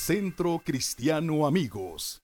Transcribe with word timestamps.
Centro 0.00 0.58
Cristiano 0.64 1.46
Amigos. 1.46 2.22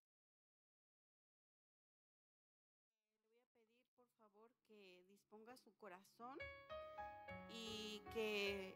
por 3.94 4.08
favor 4.18 4.50
que 4.66 5.04
disponga 5.10 5.54
su 5.58 5.70
corazón 5.74 6.38
y 7.52 8.00
que 8.14 8.74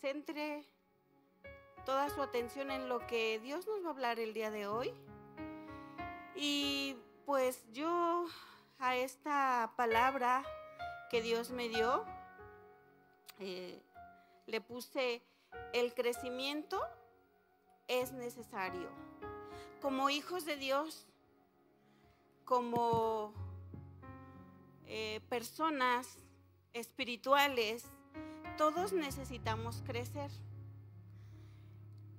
centre 0.00 0.64
toda 1.84 2.08
su 2.10 2.22
atención 2.22 2.70
en 2.70 2.88
lo 2.88 3.04
que 3.08 3.40
Dios 3.40 3.66
nos 3.66 3.82
va 3.82 3.88
a 3.88 3.90
hablar 3.90 4.20
el 4.20 4.34
día 4.34 4.52
de 4.52 4.68
hoy. 4.68 4.94
Y 6.36 6.96
pues 7.26 7.64
yo 7.72 8.26
a 8.78 8.96
esta 8.96 9.74
palabra 9.76 10.44
que 11.10 11.20
Dios 11.22 11.50
me 11.50 11.68
dio, 11.68 12.04
eh, 13.40 13.82
le 14.46 14.60
puse 14.60 15.22
el 15.72 15.92
crecimiento 15.92 16.80
es 17.90 18.12
necesario. 18.12 18.88
Como 19.82 20.10
hijos 20.10 20.44
de 20.44 20.56
Dios, 20.56 21.06
como 22.44 23.34
eh, 24.86 25.20
personas 25.28 26.18
espirituales, 26.72 27.84
todos 28.56 28.92
necesitamos 28.92 29.82
crecer. 29.84 30.30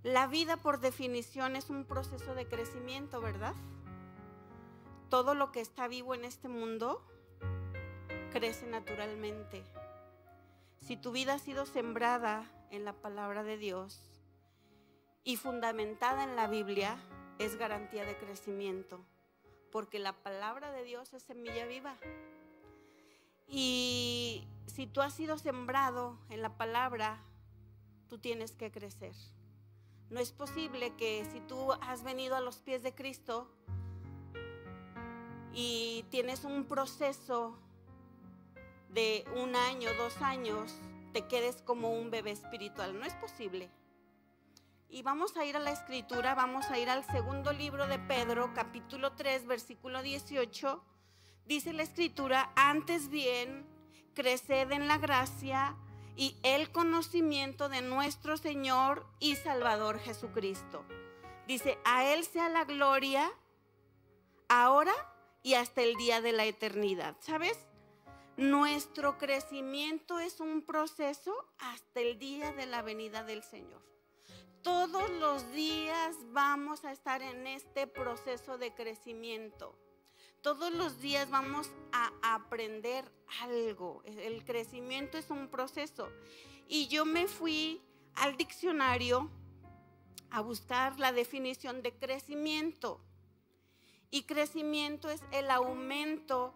La 0.03 0.27
vida 0.27 0.57
por 0.57 0.79
definición 0.79 1.55
es 1.55 1.69
un 1.69 1.85
proceso 1.85 2.35
de 2.35 2.47
crecimiento, 2.47 3.21
¿verdad? 3.21 3.53
Todo 5.09 5.35
lo 5.35 5.53
que 5.53 5.61
está 5.61 5.87
vivo 5.87 6.15
en 6.15 6.25
este 6.25 6.49
mundo 6.49 7.01
crece 8.31 8.65
naturalmente. 8.67 9.63
Si 10.81 10.97
tu 10.97 11.11
vida 11.11 11.35
ha 11.35 11.39
sido 11.39 11.65
sembrada 11.65 12.43
en 12.71 12.83
la 12.83 12.93
palabra 12.93 13.43
de 13.43 13.57
Dios 13.57 14.10
y 15.23 15.37
fundamentada 15.37 16.23
en 16.23 16.35
la 16.35 16.47
Biblia, 16.47 16.97
es 17.39 17.57
garantía 17.57 18.05
de 18.05 18.17
crecimiento, 18.17 18.99
porque 19.71 19.99
la 19.99 20.13
palabra 20.13 20.71
de 20.71 20.83
Dios 20.83 21.13
es 21.13 21.23
semilla 21.23 21.65
viva. 21.65 21.95
Y 23.47 24.47
si 24.67 24.87
tú 24.87 25.01
has 25.01 25.13
sido 25.13 25.37
sembrado 25.37 26.17
en 26.29 26.41
la 26.41 26.57
palabra, 26.57 27.21
tú 28.07 28.17
tienes 28.17 28.51
que 28.53 28.71
crecer. 28.71 29.13
No 30.09 30.19
es 30.19 30.31
posible 30.31 30.93
que 30.95 31.25
si 31.31 31.39
tú 31.41 31.71
has 31.73 32.03
venido 32.03 32.35
a 32.35 32.41
los 32.41 32.57
pies 32.57 32.83
de 32.83 32.93
Cristo 32.93 33.49
y 35.53 36.05
tienes 36.09 36.43
un 36.43 36.65
proceso 36.65 37.57
de 38.89 39.25
un 39.35 39.55
año, 39.55 39.89
dos 39.97 40.21
años, 40.21 40.73
te 41.13 41.27
quedes 41.27 41.61
como 41.61 41.93
un 41.93 42.11
bebé 42.11 42.31
espiritual. 42.31 42.97
No 42.99 43.05
es 43.05 43.13
posible. 43.15 43.69
Y 44.93 45.03
vamos 45.03 45.37
a 45.37 45.45
ir 45.45 45.55
a 45.55 45.59
la 45.59 45.71
escritura, 45.71 46.35
vamos 46.35 46.69
a 46.69 46.77
ir 46.77 46.89
al 46.89 47.05
segundo 47.05 47.53
libro 47.53 47.87
de 47.87 47.97
Pedro, 47.97 48.51
capítulo 48.53 49.13
3, 49.13 49.47
versículo 49.47 50.01
18. 50.01 50.83
Dice 51.45 51.71
la 51.71 51.83
escritura, 51.83 52.51
antes 52.57 53.07
bien, 53.07 53.65
creced 54.13 54.69
en 54.69 54.89
la 54.89 54.97
gracia 54.97 55.77
y 56.17 56.35
el 56.43 56.73
conocimiento 56.73 57.69
de 57.69 57.81
nuestro 57.81 58.35
Señor 58.35 59.07
y 59.21 59.37
Salvador 59.37 59.97
Jesucristo. 59.97 60.83
Dice, 61.47 61.77
a 61.85 62.03
Él 62.03 62.25
sea 62.25 62.49
la 62.49 62.65
gloria 62.65 63.31
ahora 64.49 64.93
y 65.41 65.53
hasta 65.53 65.83
el 65.83 65.95
día 65.95 66.19
de 66.19 66.33
la 66.33 66.43
eternidad. 66.43 67.15
¿Sabes? 67.21 67.57
Nuestro 68.35 69.17
crecimiento 69.17 70.19
es 70.19 70.41
un 70.41 70.63
proceso 70.63 71.33
hasta 71.59 72.01
el 72.01 72.19
día 72.19 72.51
de 72.51 72.65
la 72.65 72.81
venida 72.81 73.23
del 73.23 73.41
Señor. 73.41 73.89
Todos 74.63 75.09
los 75.09 75.51
días 75.53 76.15
vamos 76.33 76.85
a 76.85 76.91
estar 76.91 77.23
en 77.23 77.47
este 77.47 77.87
proceso 77.87 78.59
de 78.59 78.73
crecimiento. 78.75 79.75
Todos 80.41 80.71
los 80.71 81.01
días 81.01 81.29
vamos 81.31 81.71
a 81.91 82.11
aprender 82.21 83.11
algo. 83.41 84.03
El 84.05 84.45
crecimiento 84.45 85.17
es 85.17 85.31
un 85.31 85.47
proceso. 85.47 86.09
Y 86.67 86.87
yo 86.89 87.05
me 87.05 87.27
fui 87.27 87.81
al 88.13 88.37
diccionario 88.37 89.31
a 90.29 90.41
buscar 90.41 90.99
la 90.99 91.11
definición 91.11 91.81
de 91.81 91.93
crecimiento. 91.97 93.01
Y 94.11 94.23
crecimiento 94.23 95.09
es 95.09 95.23
el 95.31 95.49
aumento 95.49 96.53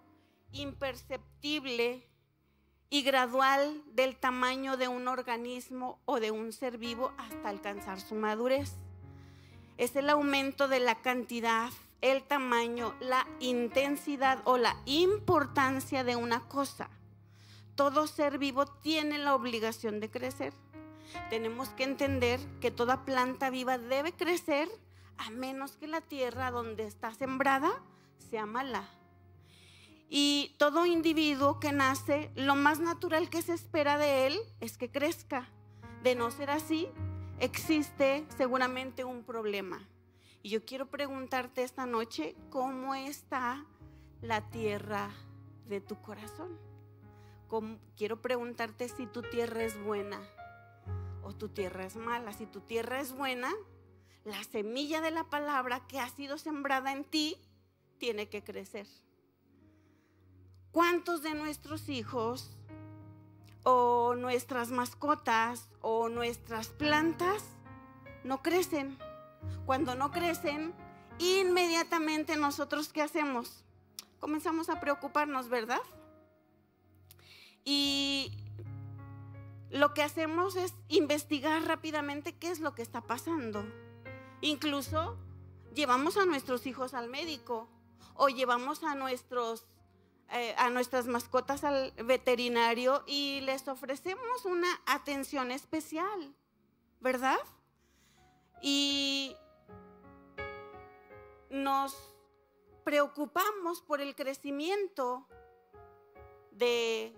imperceptible 0.52 2.08
y 2.90 3.02
gradual 3.02 3.82
del 3.94 4.16
tamaño 4.16 4.78
de 4.78 4.88
un 4.88 5.08
organismo 5.08 6.00
o 6.06 6.20
de 6.20 6.32
un 6.32 6.54
ser 6.54 6.78
vivo 6.78 7.12
hasta 7.18 7.50
alcanzar 7.50 8.00
su 8.00 8.16
madurez. 8.16 8.74
Es 9.78 9.96
el 9.96 10.10
aumento 10.10 10.68
de 10.68 10.80
la 10.80 10.96
cantidad, 10.96 11.70
el 12.02 12.24
tamaño, 12.24 12.94
la 13.00 13.28
intensidad 13.40 14.40
o 14.46 14.58
la 14.58 14.76
importancia 14.86 16.04
de 16.04 16.16
una 16.16 16.42
cosa. 16.48 16.90
Todo 17.76 18.08
ser 18.08 18.38
vivo 18.38 18.66
tiene 18.66 19.18
la 19.18 19.36
obligación 19.36 20.00
de 20.00 20.10
crecer. 20.10 20.54
Tenemos 21.30 21.70
que 21.70 21.84
entender 21.84 22.40
que 22.62 22.72
toda 22.72 23.04
planta 23.04 23.50
viva 23.50 23.78
debe 23.78 24.14
crecer 24.14 24.70
a 25.18 25.30
menos 25.30 25.76
que 25.76 25.88
la 25.88 26.02
tierra 26.02 26.52
donde 26.52 26.86
está 26.86 27.14
sembrada 27.14 27.72
sea 28.30 28.46
mala 28.46 28.90
y 30.10 30.56
todo 30.60 30.86
individuo 30.86 31.60
que 31.60 31.72
nace, 31.72 32.32
lo 32.36 32.56
más 32.56 32.80
natural 32.80 33.30
que 33.30 33.42
se 33.42 33.54
espera 33.54 33.98
de 33.98 34.28
él 34.28 34.40
es 34.60 34.78
que 34.78 34.92
crezca. 34.92 35.50
De 36.04 36.16
no 36.16 36.30
ser 36.30 36.52
así, 36.52 36.88
existe 37.40 38.26
seguramente 38.38 39.04
un 39.04 39.24
problema. 39.24 39.88
Y 40.44 40.50
yo 40.50 40.64
quiero 40.64 40.92
preguntarte 40.92 41.64
esta 41.64 41.88
noche, 41.88 42.36
¿cómo 42.52 42.94
está 42.94 43.66
la 44.22 44.50
tierra 44.50 45.10
de 45.68 45.82
tu 45.82 46.00
corazón? 46.02 46.60
quiero 47.96 48.22
preguntarte 48.22 48.90
si 48.90 49.06
tu 49.08 49.22
tierra 49.22 49.64
es 49.64 49.82
buena 49.82 50.20
o 51.24 51.34
tu 51.34 51.50
tierra 51.50 51.86
es 51.86 51.96
mala. 51.96 52.34
Si 52.34 52.46
tu 52.46 52.60
tierra 52.60 53.00
es 53.00 53.14
buena, 53.14 53.52
la 54.26 54.44
semilla 54.44 55.02
de 55.02 55.12
la 55.12 55.24
palabra 55.30 55.86
que 55.88 56.00
ha 56.00 56.10
sido 56.10 56.38
sembrada 56.38 56.92
en 56.92 57.04
ti 57.06 57.38
tiene 57.98 58.30
que 58.30 58.44
crecer. 58.44 58.88
¿Cuántos 60.76 61.22
de 61.22 61.34
nuestros 61.36 61.88
hijos 61.88 62.52
o 63.64 64.14
nuestras 64.16 64.72
mascotas 64.72 65.70
o 65.80 66.10
nuestras 66.10 66.68
plantas 66.68 67.46
no 68.26 68.42
crecen? 68.42 68.98
Cuando 69.66 69.96
no 69.96 70.12
crecen, 70.12 70.74
inmediatamente 71.18 72.36
nosotros 72.36 72.92
¿qué 72.92 73.02
hacemos? 73.02 73.64
Comenzamos 74.20 74.68
a 74.68 74.82
preocuparnos, 74.82 75.48
¿verdad? 75.48 75.80
Y 77.64 78.34
lo 79.70 79.94
que 79.94 80.04
hacemos 80.04 80.58
es 80.58 80.74
investigar 80.90 81.64
rápidamente 81.64 82.36
qué 82.38 82.52
es 82.52 82.60
lo 82.60 82.76
que 82.76 82.82
está 82.82 83.00
pasando. 83.00 83.64
Incluso 84.42 85.18
llevamos 85.74 86.18
a 86.18 86.26
nuestros 86.26 86.68
hijos 86.68 86.94
al 86.94 87.08
médico 87.08 87.70
o 88.14 88.28
llevamos 88.28 88.84
a 88.84 88.94
nuestros 88.94 89.70
eh, 90.32 90.56
a 90.58 90.70
nuestras 90.70 91.06
mascotas 91.08 91.64
al 91.64 91.92
veterinario 92.04 93.04
y 93.06 93.42
les 93.42 93.68
ofrecemos 93.68 94.46
una 94.46 94.68
atención 94.88 95.52
especial, 95.52 96.36
¿verdad? 97.00 97.38
Y 98.62 99.36
nos 101.52 101.96
preocupamos 102.84 103.82
por 103.82 104.02
el 104.02 104.16
crecimiento 104.16 105.28
de 106.52 107.16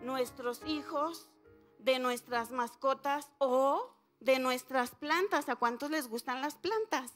nuestros 0.00 0.62
hijos, 0.66 1.28
de 1.78 1.98
nuestras 1.98 2.50
mascotas 2.50 3.28
o 3.38 3.94
de 4.20 4.38
nuestras 4.38 4.94
plantas. 4.94 5.48
¿A 5.48 5.56
cuántos 5.56 5.90
les 5.90 6.08
gustan 6.08 6.40
las 6.40 6.54
plantas? 6.54 7.12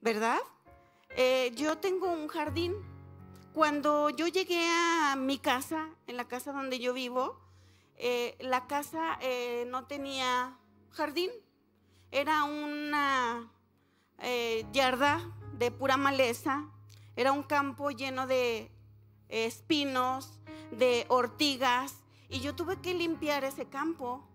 ¿Verdad? 0.00 0.40
Eh, 1.10 1.52
yo 1.56 1.78
tengo 1.78 2.10
un 2.10 2.28
jardín 2.28 2.74
cuando 3.52 4.10
yo 4.10 4.28
llegué 4.28 4.64
a 4.68 5.16
mi 5.16 5.38
casa, 5.38 5.88
en 6.06 6.16
la 6.16 6.26
casa 6.26 6.52
donde 6.52 6.78
yo 6.78 6.92
vivo, 6.92 7.40
eh, 7.96 8.36
la 8.40 8.66
casa 8.66 9.18
eh, 9.20 9.64
no 9.68 9.86
tenía 9.86 10.56
jardín, 10.90 11.30
era 12.12 12.44
una 12.44 13.52
eh, 14.18 14.64
yarda 14.72 15.20
de 15.58 15.70
pura 15.70 15.96
maleza, 15.96 16.68
era 17.16 17.32
un 17.32 17.42
campo 17.42 17.90
lleno 17.90 18.26
de 18.26 18.70
espinos, 19.28 20.40
de 20.70 21.04
ortigas, 21.08 21.96
y 22.28 22.40
yo 22.40 22.54
tuve 22.54 22.80
que 22.80 22.94
limpiar 22.94 23.44
ese 23.44 23.66
campo. 23.66 24.26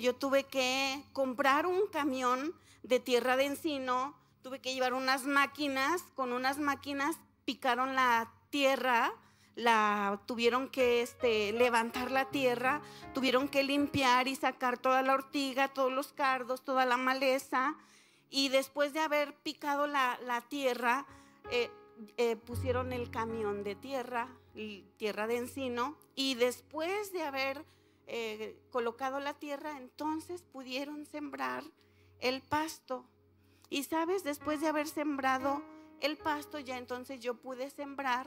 yo 0.00 0.14
tuve 0.14 0.44
que 0.44 1.02
comprar 1.12 1.66
un 1.66 1.86
camión 1.88 2.54
de 2.82 3.00
tierra 3.00 3.36
de 3.36 3.46
encino, 3.46 4.14
tuve 4.42 4.60
que 4.60 4.74
llevar 4.74 4.92
unas 4.92 5.24
máquinas, 5.24 6.02
con 6.14 6.32
unas 6.32 6.58
máquinas 6.58 7.16
picaron 7.44 7.94
la 7.94 8.32
tierra, 8.50 9.12
la 9.54 10.22
tuvieron 10.26 10.68
que 10.68 11.02
este, 11.02 11.52
levantar 11.52 12.10
la 12.10 12.30
tierra, 12.30 12.80
tuvieron 13.14 13.48
que 13.48 13.62
limpiar 13.62 14.28
y 14.28 14.36
sacar 14.36 14.78
toda 14.78 15.02
la 15.02 15.14
ortiga, 15.14 15.68
todos 15.68 15.92
los 15.92 16.12
cardos, 16.12 16.64
toda 16.64 16.86
la 16.86 16.96
maleza. 16.96 17.76
Y 18.30 18.48
después 18.48 18.92
de 18.92 19.00
haber 19.00 19.34
picado 19.34 19.86
la, 19.86 20.44
tierra, 20.48 21.06
eh, 21.50 21.70
eh, 22.16 22.36
pusieron 22.36 22.92
el 22.92 23.10
camión 23.10 23.62
de 23.62 23.74
tierra, 23.74 24.28
tierra 24.96 25.26
de 25.26 25.36
encino, 25.36 25.98
y 26.14 26.34
después 26.34 27.12
de 27.12 27.24
haber 27.24 27.64
eh, 28.06 28.58
colocado 28.70 29.20
la 29.20 29.34
tierra, 29.34 29.76
entonces 29.76 30.42
pudieron 30.42 31.04
sembrar 31.06 31.64
el 32.20 32.40
pasto. 32.40 33.04
Y 33.68 33.84
sabes, 33.84 34.24
después 34.24 34.60
de 34.60 34.68
haber 34.68 34.88
sembrado 34.88 35.62
el 36.02 36.18
pasto, 36.18 36.58
ya 36.58 36.78
entonces 36.78 37.20
yo 37.20 37.34
pude 37.34 37.70
sembrar 37.70 38.26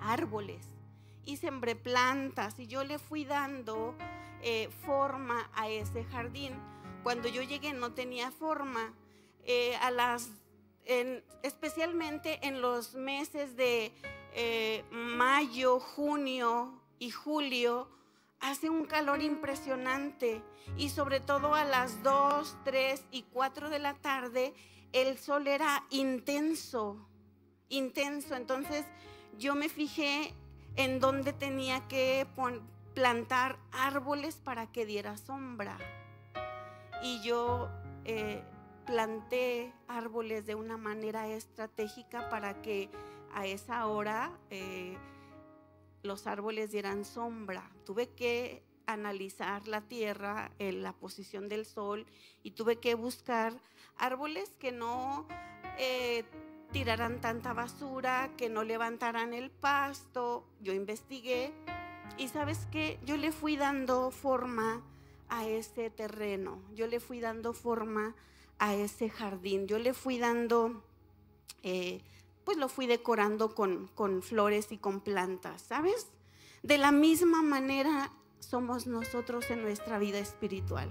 árboles 0.00 0.66
y 1.24 1.36
sembré 1.36 1.74
plantas 1.74 2.58
y 2.58 2.66
yo 2.66 2.84
le 2.84 2.98
fui 2.98 3.24
dando 3.24 3.96
eh, 4.42 4.68
forma 4.84 5.50
a 5.54 5.68
ese 5.68 6.04
jardín. 6.04 6.52
Cuando 7.02 7.28
yo 7.28 7.42
llegué 7.42 7.72
no 7.72 7.92
tenía 7.92 8.30
forma. 8.30 8.92
Eh, 9.48 9.76
a 9.76 9.92
las, 9.92 10.28
especialmente 11.44 12.40
en 12.48 12.60
los 12.60 12.94
meses 12.94 13.56
de 13.56 13.92
eh, 14.34 14.84
mayo, 14.90 15.78
junio 15.78 16.82
y 16.98 17.10
julio, 17.10 17.88
hace 18.40 18.70
un 18.70 18.86
calor 18.86 19.22
impresionante 19.22 20.42
y 20.76 20.88
sobre 20.88 21.20
todo 21.20 21.54
a 21.54 21.64
las 21.64 22.02
2, 22.02 22.56
3 22.64 23.04
y 23.12 23.22
4 23.22 23.70
de 23.70 23.78
la 23.78 23.94
tarde 23.94 24.52
el 24.96 25.18
sol 25.18 25.46
era 25.46 25.84
intenso, 25.90 26.96
intenso. 27.68 28.34
Entonces 28.34 28.84
yo 29.38 29.54
me 29.54 29.68
fijé 29.68 30.32
en 30.76 31.00
dónde 31.00 31.32
tenía 31.32 31.86
que 31.88 32.26
plantar 32.94 33.58
árboles 33.72 34.36
para 34.36 34.72
que 34.72 34.86
diera 34.86 35.18
sombra. 35.18 35.76
Y 37.02 37.20
yo 37.22 37.68
eh, 38.04 38.42
planté 38.86 39.72
árboles 39.86 40.46
de 40.46 40.54
una 40.54 40.78
manera 40.78 41.28
estratégica 41.28 42.30
para 42.30 42.62
que 42.62 42.88
a 43.34 43.46
esa 43.46 43.86
hora 43.86 44.32
eh, 44.48 44.96
los 46.02 46.26
árboles 46.26 46.70
dieran 46.70 47.04
sombra. 47.04 47.70
Tuve 47.84 48.08
que 48.10 48.65
analizar 48.86 49.66
la 49.68 49.82
tierra, 49.82 50.50
la 50.58 50.92
posición 50.92 51.48
del 51.48 51.66
sol 51.66 52.06
y 52.42 52.52
tuve 52.52 52.76
que 52.76 52.94
buscar 52.94 53.60
árboles 53.96 54.52
que 54.58 54.72
no 54.72 55.26
eh, 55.78 56.24
tiraran 56.72 57.20
tanta 57.20 57.52
basura, 57.52 58.30
que 58.36 58.48
no 58.48 58.64
levantaran 58.64 59.34
el 59.34 59.50
pasto. 59.50 60.46
Yo 60.60 60.72
investigué 60.72 61.52
y 62.18 62.28
sabes 62.28 62.66
que 62.70 62.98
yo 63.04 63.16
le 63.16 63.32
fui 63.32 63.56
dando 63.56 64.10
forma 64.10 64.82
a 65.28 65.46
ese 65.46 65.90
terreno, 65.90 66.62
yo 66.74 66.86
le 66.86 67.00
fui 67.00 67.20
dando 67.20 67.52
forma 67.52 68.14
a 68.58 68.74
ese 68.74 69.10
jardín, 69.10 69.66
yo 69.66 69.78
le 69.78 69.92
fui 69.92 70.18
dando, 70.18 70.84
eh, 71.62 72.00
pues 72.44 72.56
lo 72.56 72.68
fui 72.68 72.86
decorando 72.86 73.54
con, 73.54 73.88
con 73.88 74.22
flores 74.22 74.70
y 74.70 74.78
con 74.78 75.00
plantas, 75.00 75.62
¿sabes? 75.62 76.06
De 76.62 76.78
la 76.78 76.92
misma 76.92 77.42
manera 77.42 78.12
somos 78.40 78.86
nosotros 78.86 79.50
en 79.50 79.62
nuestra 79.62 79.98
vida 79.98 80.18
espiritual. 80.18 80.90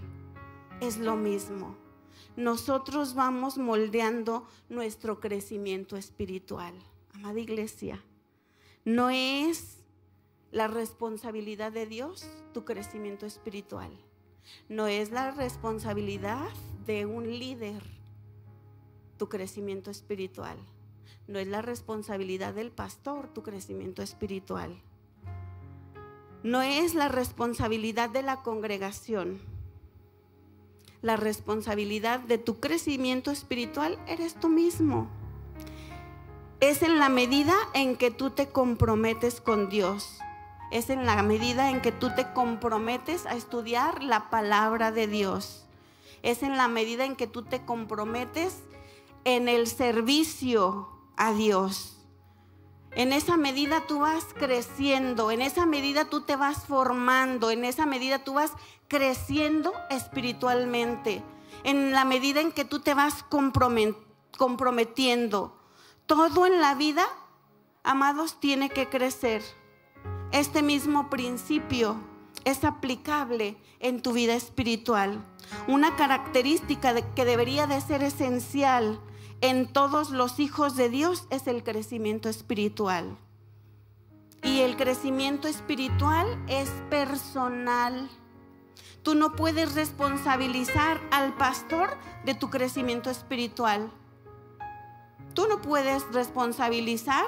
Es 0.82 0.98
lo 0.98 1.16
mismo 1.16 1.78
nosotros 2.36 3.16
vamos 3.16 3.58
moldeando 3.58 4.46
nuestro 4.68 5.20
crecimiento 5.22 5.96
espiritual. 5.96 6.74
Amada 7.14 7.40
iglesia, 7.40 8.04
no 8.84 9.10
es 9.10 9.78
la 10.52 10.68
responsabilidad 10.68 11.72
de 11.72 11.86
Dios 11.86 12.30
tu 12.54 12.66
crecimiento 12.66 13.26
espiritual. 13.26 13.92
No 14.68 14.88
es 14.88 15.12
la 15.12 15.32
responsabilidad 15.32 16.50
de 16.86 17.06
un 17.06 17.40
líder 17.40 17.82
tu 19.18 19.30
crecimiento 19.30 19.90
espiritual. 19.90 20.58
No 21.28 21.40
es 21.40 21.48
la 21.48 21.62
responsabilidad 21.62 22.54
del 22.54 22.72
pastor 22.72 23.34
tu 23.34 23.44
crecimiento 23.44 24.04
espiritual. 24.04 24.82
No 26.46 26.62
es 26.62 26.94
la 26.94 27.10
responsabilidad 27.10 28.10
de 28.10 28.22
la 28.22 28.44
congregación 28.44 29.42
la 31.06 31.18
responsabilidad 31.18 32.20
de 32.20 32.40
tu 32.40 32.60
crecimiento 32.60 33.30
espiritual 33.30 34.00
eres 34.08 34.34
tú 34.34 34.50
mismo. 34.50 35.08
Es 36.62 36.82
en 36.82 36.98
la 36.98 37.10
medida 37.10 37.54
en 37.76 37.96
que 37.96 38.10
tú 38.10 38.32
te 38.32 38.48
comprometes 38.48 39.40
con 39.40 39.70
Dios. 39.70 40.18
Es 40.72 40.90
en 40.90 41.06
la 41.06 41.22
medida 41.22 41.70
en 41.70 41.80
que 41.80 41.92
tú 41.92 42.10
te 42.16 42.34
comprometes 42.34 43.28
a 43.28 43.36
estudiar 43.36 44.02
la 44.02 44.32
palabra 44.32 44.92
de 44.92 45.06
Dios. 45.06 45.68
Es 46.24 46.42
en 46.42 46.58
la 46.58 46.68
medida 46.68 47.06
en 47.06 47.16
que 47.16 47.28
tú 47.28 47.44
te 47.44 47.64
comprometes 47.64 48.64
en 49.26 49.48
el 49.48 49.68
servicio 49.68 50.90
a 51.18 51.34
Dios. 51.34 51.95
En 52.96 53.12
esa 53.12 53.36
medida 53.36 53.82
tú 53.88 54.00
vas 54.00 54.26
creciendo, 54.38 55.30
en 55.30 55.42
esa 55.42 55.66
medida 55.66 56.06
tú 56.06 56.22
te 56.22 56.38
vas 56.38 56.66
formando, 56.66 57.52
en 57.52 57.66
esa 57.66 57.86
medida 57.86 58.24
tú 58.24 58.36
vas 58.36 58.54
creciendo 58.88 59.74
espiritualmente, 59.90 61.22
en 61.66 61.92
la 61.92 62.06
medida 62.06 62.40
en 62.40 62.54
que 62.54 62.64
tú 62.64 62.80
te 62.80 62.94
vas 62.94 63.26
comprometiendo. 64.38 65.58
Todo 66.06 66.46
en 66.46 66.62
la 66.62 66.74
vida, 66.76 67.06
amados, 67.84 68.40
tiene 68.40 68.70
que 68.70 68.88
crecer. 68.88 69.44
Este 70.32 70.62
mismo 70.62 71.10
principio 71.10 71.98
es 72.46 72.64
aplicable 72.64 73.58
en 73.80 74.02
tu 74.02 74.14
vida 74.14 74.36
espiritual. 74.36 75.22
Una 75.68 75.98
característica 75.98 76.94
que 77.14 77.26
debería 77.26 77.68
de 77.68 77.82
ser 77.82 78.04
esencial 78.04 79.02
en 79.46 79.68
todos 79.68 80.10
los 80.10 80.40
hijos 80.40 80.76
de 80.76 80.90
Dios 80.90 81.28
es 81.30 81.46
el 81.46 81.64
crecimiento 81.64 82.30
espiritual. 82.30 83.16
Y 84.42 84.62
el 84.62 84.76
crecimiento 84.76 85.48
espiritual 85.48 86.26
es 86.48 86.68
personal. 86.90 88.10
Tú 89.04 89.14
no 89.14 89.36
puedes 89.36 89.76
responsabilizar 89.76 91.00
al 91.12 91.36
pastor 91.36 91.96
de 92.26 92.34
tu 92.34 92.50
crecimiento 92.50 93.12
espiritual. 93.12 93.92
Tú 95.36 95.46
no 95.48 95.62
puedes 95.62 96.04
responsabilizar 96.12 97.26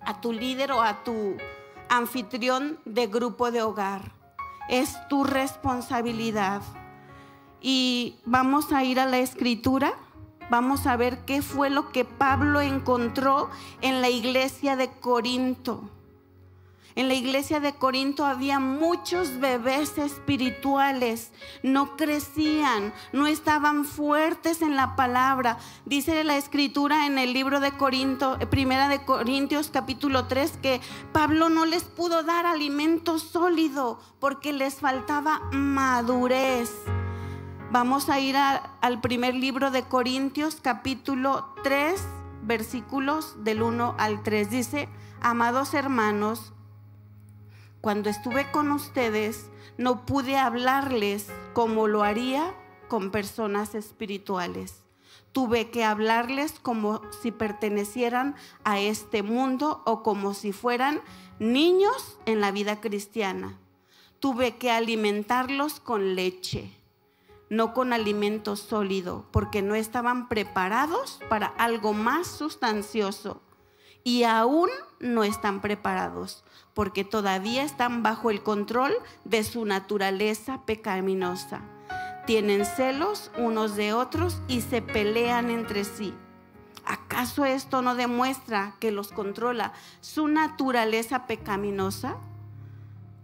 a 0.00 0.20
tu 0.20 0.34
líder 0.34 0.72
o 0.72 0.82
a 0.82 1.04
tu 1.04 1.38
anfitrión 1.88 2.78
de 2.84 3.06
grupo 3.06 3.50
de 3.50 3.62
hogar. 3.62 4.12
Es 4.68 4.94
tu 5.08 5.24
responsabilidad. 5.24 6.60
Y 7.62 8.16
vamos 8.26 8.72
a 8.72 8.84
ir 8.84 9.00
a 9.00 9.06
la 9.06 9.20
escritura 9.20 9.94
vamos 10.52 10.86
a 10.86 10.98
ver 10.98 11.24
qué 11.24 11.40
fue 11.40 11.70
lo 11.70 11.92
que 11.92 12.04
Pablo 12.04 12.60
encontró 12.60 13.48
en 13.80 14.02
la 14.02 14.10
iglesia 14.10 14.76
de 14.76 14.90
Corinto. 14.90 15.88
En 16.94 17.08
la 17.08 17.14
iglesia 17.14 17.58
de 17.58 17.72
Corinto 17.72 18.26
había 18.26 18.58
muchos 18.60 19.40
bebés 19.40 19.96
espirituales, 19.96 21.32
no 21.62 21.96
crecían, 21.96 22.92
no 23.14 23.26
estaban 23.26 23.86
fuertes 23.86 24.60
en 24.60 24.76
la 24.76 24.94
palabra. 24.94 25.56
Dice 25.86 26.22
la 26.22 26.36
escritura 26.36 27.06
en 27.06 27.16
el 27.16 27.32
libro 27.32 27.58
de 27.58 27.72
Corinto, 27.72 28.38
primera 28.50 28.90
de 28.90 29.06
Corintios 29.06 29.70
capítulo 29.72 30.26
3 30.26 30.58
que 30.60 30.82
Pablo 31.14 31.48
no 31.48 31.64
les 31.64 31.84
pudo 31.84 32.24
dar 32.24 32.44
alimento 32.44 33.18
sólido 33.18 33.98
porque 34.20 34.52
les 34.52 34.74
faltaba 34.74 35.40
madurez. 35.50 36.70
Vamos 37.72 38.10
a 38.10 38.20
ir 38.20 38.36
al 38.36 39.00
primer 39.00 39.34
libro 39.34 39.70
de 39.70 39.84
Corintios, 39.84 40.56
capítulo 40.60 41.54
3, 41.64 42.06
versículos 42.42 43.42
del 43.44 43.62
1 43.62 43.94
al 43.96 44.22
3. 44.22 44.50
Dice, 44.50 44.90
amados 45.22 45.72
hermanos, 45.72 46.52
cuando 47.80 48.10
estuve 48.10 48.50
con 48.50 48.70
ustedes, 48.72 49.50
no 49.78 50.04
pude 50.04 50.36
hablarles 50.36 51.28
como 51.54 51.88
lo 51.88 52.02
haría 52.02 52.54
con 52.88 53.10
personas 53.10 53.74
espirituales. 53.74 54.84
Tuve 55.32 55.70
que 55.70 55.82
hablarles 55.82 56.60
como 56.60 57.00
si 57.22 57.32
pertenecieran 57.32 58.34
a 58.64 58.80
este 58.80 59.22
mundo 59.22 59.80
o 59.86 60.02
como 60.02 60.34
si 60.34 60.52
fueran 60.52 61.00
niños 61.38 62.18
en 62.26 62.42
la 62.42 62.50
vida 62.50 62.82
cristiana. 62.82 63.58
Tuve 64.20 64.58
que 64.58 64.70
alimentarlos 64.70 65.80
con 65.80 66.14
leche 66.16 66.81
no 67.52 67.74
con 67.74 67.92
alimento 67.92 68.56
sólido, 68.56 69.26
porque 69.30 69.60
no 69.60 69.74
estaban 69.74 70.30
preparados 70.30 71.20
para 71.28 71.48
algo 71.48 71.92
más 71.92 72.26
sustancioso. 72.26 73.42
Y 74.02 74.22
aún 74.22 74.70
no 75.00 75.22
están 75.22 75.60
preparados, 75.60 76.44
porque 76.72 77.04
todavía 77.04 77.62
están 77.62 78.02
bajo 78.02 78.30
el 78.30 78.42
control 78.42 78.94
de 79.26 79.44
su 79.44 79.66
naturaleza 79.66 80.62
pecaminosa. 80.64 81.60
Tienen 82.26 82.64
celos 82.64 83.30
unos 83.36 83.76
de 83.76 83.92
otros 83.92 84.40
y 84.48 84.62
se 84.62 84.80
pelean 84.80 85.50
entre 85.50 85.84
sí. 85.84 86.14
¿Acaso 86.86 87.44
esto 87.44 87.82
no 87.82 87.94
demuestra 87.94 88.76
que 88.80 88.92
los 88.92 89.12
controla 89.12 89.74
su 90.00 90.26
naturaleza 90.26 91.26
pecaminosa? 91.26 92.16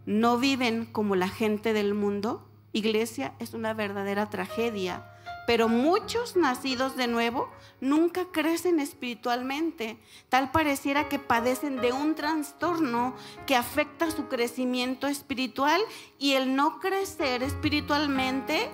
¿No 0.05 0.37
viven 0.37 0.85
como 0.85 1.17
la 1.17 1.29
gente 1.31 1.73
del 1.73 1.95
mundo? 1.95 2.48
Iglesia, 2.79 3.35
es 3.39 3.55
una 3.55 3.75
verdadera 3.75 4.31
tragedia. 4.31 5.05
Pero 5.47 5.69
muchos 5.69 6.37
nacidos 6.37 6.95
de 6.97 7.07
nuevo 7.07 7.49
nunca 7.81 8.27
crecen 8.31 8.81
espiritualmente. 8.81 9.99
Tal 10.29 10.51
pareciera 10.51 11.09
que 11.09 11.19
padecen 11.19 11.81
de 11.81 11.93
un 11.93 12.15
trastorno 12.15 13.15
que 13.47 13.57
afecta 13.57 14.11
su 14.11 14.29
crecimiento 14.29 15.07
espiritual 15.07 15.81
y 16.19 16.35
el 16.35 16.55
no 16.55 16.81
crecer 16.81 17.43
espiritualmente 17.43 18.69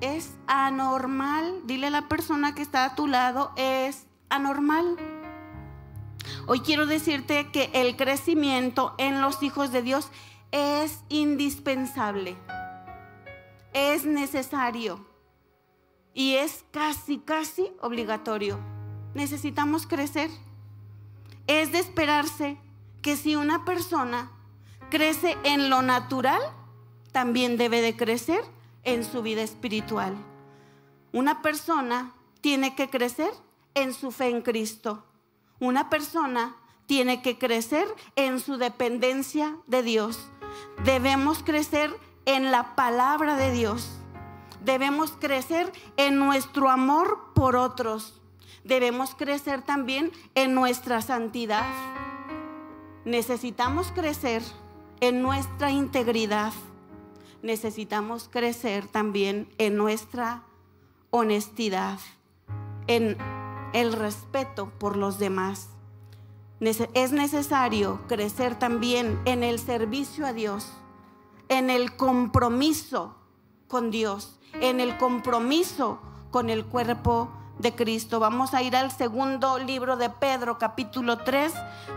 es 0.00 0.34
anormal. 0.46 1.60
Dile 1.64 1.88
a 1.88 1.90
la 1.90 2.08
persona 2.08 2.54
que 2.54 2.62
está 2.62 2.84
a 2.84 2.94
tu 2.94 3.06
lado, 3.06 3.52
es 3.56 4.06
anormal. 4.30 4.96
Hoy 6.46 6.60
quiero 6.60 6.86
decirte 6.86 7.50
que 7.50 7.70
el 7.74 7.96
crecimiento 7.96 8.94
en 8.98 9.20
los 9.20 9.42
hijos 9.42 9.72
de 9.72 9.82
Dios 9.82 10.10
es 10.52 11.02
indispensable, 11.08 12.36
es 13.74 14.06
necesario 14.06 15.04
y 16.14 16.36
es 16.36 16.64
casi, 16.70 17.18
casi 17.18 17.70
obligatorio. 17.80 18.58
Necesitamos 19.14 19.86
crecer. 19.86 20.30
Es 21.46 21.72
de 21.72 21.80
esperarse 21.80 22.56
que 23.02 23.16
si 23.16 23.36
una 23.36 23.64
persona 23.66 24.30
crece 24.90 25.36
en 25.44 25.68
lo 25.68 25.82
natural, 25.82 26.40
también 27.12 27.58
debe 27.58 27.82
de 27.82 27.96
crecer 27.96 28.42
en 28.84 29.04
su 29.04 29.22
vida 29.22 29.42
espiritual. 29.42 30.16
Una 31.12 31.42
persona 31.42 32.14
tiene 32.40 32.74
que 32.74 32.88
crecer 32.88 33.30
en 33.74 33.92
su 33.92 34.10
fe 34.10 34.28
en 34.28 34.42
Cristo. 34.42 35.04
Una 35.60 35.90
persona 35.90 36.56
tiene 36.86 37.22
que 37.22 37.38
crecer 37.38 37.86
en 38.16 38.40
su 38.40 38.56
dependencia 38.56 39.56
de 39.66 39.82
Dios. 39.82 40.28
Debemos 40.84 41.42
crecer 41.42 41.90
en 41.90 42.13
la 42.26 42.74
palabra 42.74 43.36
de 43.36 43.52
Dios. 43.52 43.98
Debemos 44.64 45.12
crecer 45.12 45.72
en 45.96 46.18
nuestro 46.18 46.70
amor 46.70 47.32
por 47.34 47.56
otros. 47.56 48.20
Debemos 48.64 49.14
crecer 49.14 49.62
también 49.62 50.10
en 50.34 50.54
nuestra 50.54 51.02
santidad. 51.02 51.66
Necesitamos 53.04 53.92
crecer 53.92 54.42
en 55.00 55.20
nuestra 55.20 55.70
integridad 55.70 56.52
necesitamos 57.44 58.30
crecer 58.32 58.88
también 58.88 59.48
en 59.58 59.76
nuestra 59.76 60.42
honestidad, 61.10 61.98
en 62.86 63.18
el 63.74 63.92
respeto 63.92 64.72
por 64.78 64.96
los 64.96 65.18
demás. 65.18 65.68
Es 66.94 67.12
necesario 67.12 68.00
crecer 68.08 68.58
también 68.58 69.20
en 69.26 69.44
el 69.44 69.58
servicio 69.58 70.26
a 70.26 70.32
Dios, 70.32 70.72
en 71.48 71.70
el 71.70 71.96
compromiso 71.96 73.16
con 73.68 73.90
Dios, 73.90 74.38
en 74.60 74.80
el 74.80 74.96
compromiso 74.98 76.00
con 76.30 76.50
el 76.50 76.64
cuerpo 76.64 77.30
de 77.58 77.74
Cristo. 77.74 78.20
Vamos 78.20 78.54
a 78.54 78.62
ir 78.62 78.76
al 78.76 78.90
segundo 78.90 79.58
libro 79.58 79.96
de 79.96 80.10
Pedro, 80.10 80.58
capítulo 80.58 81.18
3, 81.18 81.52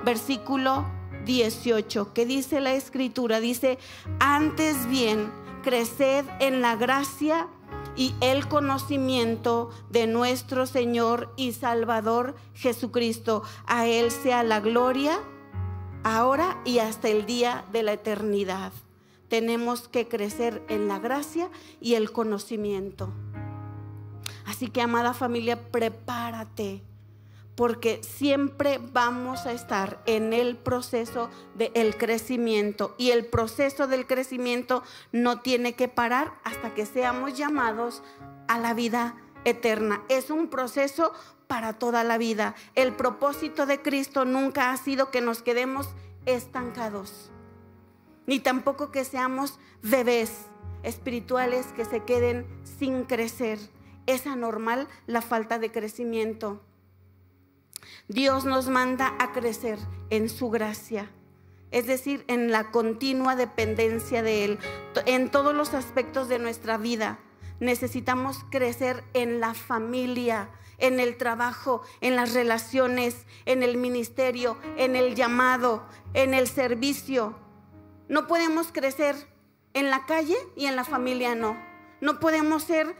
versículo 0.05 0.85
18, 1.25 2.13
que 2.13 2.25
dice 2.25 2.61
la 2.61 2.73
escritura, 2.73 3.39
dice, 3.39 3.79
antes 4.19 4.87
bien, 4.87 5.31
creced 5.63 6.25
en 6.39 6.61
la 6.61 6.75
gracia 6.75 7.47
y 7.95 8.13
el 8.21 8.47
conocimiento 8.47 9.71
de 9.89 10.07
nuestro 10.07 10.65
Señor 10.65 11.33
y 11.35 11.53
Salvador 11.53 12.35
Jesucristo. 12.53 13.43
A 13.65 13.87
Él 13.87 14.11
sea 14.11 14.43
la 14.43 14.59
gloria 14.59 15.19
ahora 16.03 16.61
y 16.63 16.79
hasta 16.79 17.09
el 17.09 17.25
día 17.25 17.65
de 17.71 17.83
la 17.83 17.93
eternidad. 17.93 18.71
Tenemos 19.27 19.87
que 19.87 20.07
crecer 20.07 20.63
en 20.69 20.87
la 20.87 20.99
gracia 20.99 21.49
y 21.81 21.95
el 21.95 22.11
conocimiento. 22.11 23.13
Así 24.45 24.69
que, 24.69 24.81
amada 24.81 25.13
familia, 25.13 25.69
prepárate 25.71 26.81
porque 27.57 28.01
siempre 28.03 28.79
vamos 28.93 29.47
a 29.47 29.51
estar 29.51 29.99
en 30.05 30.31
el 30.31 30.57
proceso 30.57 31.31
del 31.55 31.97
crecimiento 31.97 32.93
y 32.99 33.09
el 33.09 33.25
proceso 33.25 33.87
del 33.87 34.05
crecimiento 34.05 34.83
no 35.11 35.41
tiene 35.41 35.73
que 35.73 35.87
parar 35.87 36.33
hasta 36.43 36.75
que 36.75 36.85
seamos 36.85 37.35
llamados 37.35 38.03
a 38.47 38.59
la 38.59 38.75
vida 38.75 39.15
eterna. 39.43 40.03
Es 40.07 40.29
un 40.29 40.49
proceso 40.49 41.11
para 41.47 41.73
toda 41.73 42.03
la 42.03 42.19
vida. 42.19 42.53
El 42.75 42.93
propósito 42.93 43.65
de 43.65 43.81
Cristo 43.81 44.23
nunca 44.23 44.71
ha 44.71 44.77
sido 44.77 45.09
que 45.09 45.21
nos 45.21 45.41
quedemos 45.41 45.89
estancados, 46.27 47.31
ni 48.27 48.39
tampoco 48.39 48.91
que 48.91 49.03
seamos 49.03 49.57
bebés 49.81 50.31
espirituales 50.83 51.65
que 51.75 51.85
se 51.85 52.03
queden 52.03 52.45
sin 52.63 53.03
crecer. 53.03 53.57
Es 54.05 54.27
anormal 54.27 54.87
la 55.07 55.21
falta 55.21 55.59
de 55.59 55.71
crecimiento. 55.71 56.61
Dios 58.07 58.45
nos 58.45 58.69
manda 58.69 59.15
a 59.19 59.33
crecer 59.33 59.79
en 60.09 60.29
su 60.29 60.49
gracia, 60.49 61.11
es 61.71 61.87
decir, 61.87 62.23
en 62.27 62.51
la 62.51 62.71
continua 62.71 63.35
dependencia 63.35 64.23
de 64.23 64.45
Él, 64.45 64.59
en 65.05 65.29
todos 65.29 65.53
los 65.53 65.73
aspectos 65.73 66.29
de 66.29 66.39
nuestra 66.39 66.77
vida. 66.77 67.19
Necesitamos 67.59 68.45
crecer 68.49 69.03
en 69.13 69.39
la 69.39 69.53
familia, 69.53 70.49
en 70.77 70.99
el 70.99 71.17
trabajo, 71.17 71.81
en 72.01 72.15
las 72.15 72.33
relaciones, 72.33 73.25
en 73.45 73.63
el 73.63 73.77
ministerio, 73.77 74.57
en 74.77 74.95
el 74.95 75.15
llamado, 75.15 75.83
en 76.13 76.33
el 76.33 76.47
servicio. 76.47 77.46
No 78.09 78.27
podemos 78.27 78.71
crecer 78.71 79.15
en 79.73 79.89
la 79.89 80.05
calle 80.05 80.37
y 80.55 80.65
en 80.65 80.75
la 80.75 80.83
familia 80.83 81.35
no. 81.35 81.57
No 82.01 82.19
podemos 82.19 82.63
ser 82.63 82.95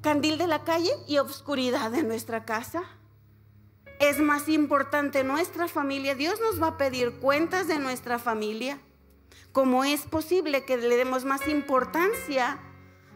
candil 0.00 0.38
de 0.38 0.46
la 0.46 0.64
calle 0.64 0.92
y 1.06 1.18
obscuridad 1.18 1.90
de 1.90 2.02
nuestra 2.02 2.44
casa 2.44 2.84
es 4.02 4.18
más 4.18 4.48
importante 4.48 5.22
nuestra 5.22 5.68
familia. 5.68 6.16
Dios 6.16 6.40
nos 6.40 6.60
va 6.60 6.68
a 6.68 6.76
pedir 6.76 7.20
cuentas 7.20 7.68
de 7.68 7.78
nuestra 7.78 8.18
familia. 8.18 8.78
¿Cómo 9.52 9.84
es 9.84 10.02
posible 10.02 10.64
que 10.64 10.76
le 10.76 10.96
demos 10.96 11.24
más 11.24 11.46
importancia 11.46 12.58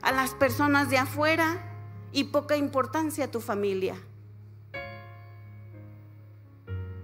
a 0.01 0.13
las 0.13 0.35
personas 0.35 0.89
de 0.89 0.99
afuera 0.99 1.61
y 2.13 2.25
poca 2.25 2.57
importancia 2.57 3.25
a 3.25 3.31
tu 3.31 3.41
familia? 3.41 3.97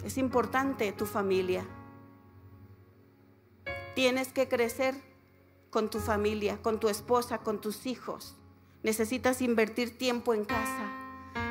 Es 0.05 0.17
importante 0.17 0.93
tu 0.93 1.05
familia. 1.05 1.67
Tienes 3.95 4.33
que 4.33 4.49
crecer 4.49 4.95
con 5.71 5.91
tu 5.91 6.01
familia, 6.01 6.61
con 6.63 6.81
tu 6.81 6.89
esposa, 6.89 7.39
con 7.39 7.61
tus 7.61 7.87
hijos. 7.87 8.37
Necesitas 8.83 9.43
invertir 9.43 9.97
tiempo 9.97 10.35
en 10.35 10.45
casa. 10.45 10.91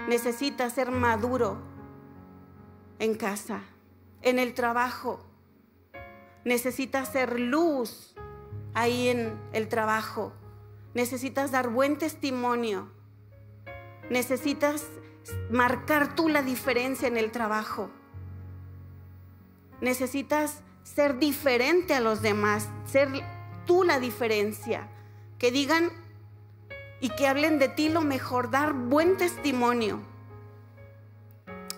Necesitas 0.08 0.74
ser 0.74 0.92
maduro 0.92 1.58
en 3.00 3.16
casa, 3.16 3.62
en 4.22 4.40
el 4.40 4.54
trabajo. 4.54 5.26
Necesitas 6.44 7.12
ser 7.12 7.40
luz 7.40 8.16
ahí 8.74 9.10
en 9.10 9.40
el 9.54 9.68
trabajo. 9.68 10.34
Necesitas 10.94 11.52
dar 11.52 11.70
buen 11.70 11.98
testimonio. 11.98 12.90
Necesitas 14.10 14.88
marcar 15.50 16.16
tú 16.16 16.28
la 16.28 16.42
diferencia 16.42 17.08
en 17.08 17.18
el 17.18 17.32
trabajo. 17.32 17.90
Necesitas 19.80 20.62
ser 20.84 21.20
diferente 21.20 21.94
a 21.94 22.00
los 22.00 22.22
demás, 22.22 22.70
ser 22.86 23.10
tú 23.66 23.84
la 23.84 24.00
diferencia. 24.00 24.88
Que 25.38 25.52
digan 25.52 25.92
y 27.00 27.10
que 27.10 27.28
hablen 27.28 27.58
de 27.60 27.68
ti 27.68 27.90
lo 27.90 28.02
mejor, 28.02 28.52
dar 28.52 28.74
buen 28.74 29.18
testimonio 29.18 30.00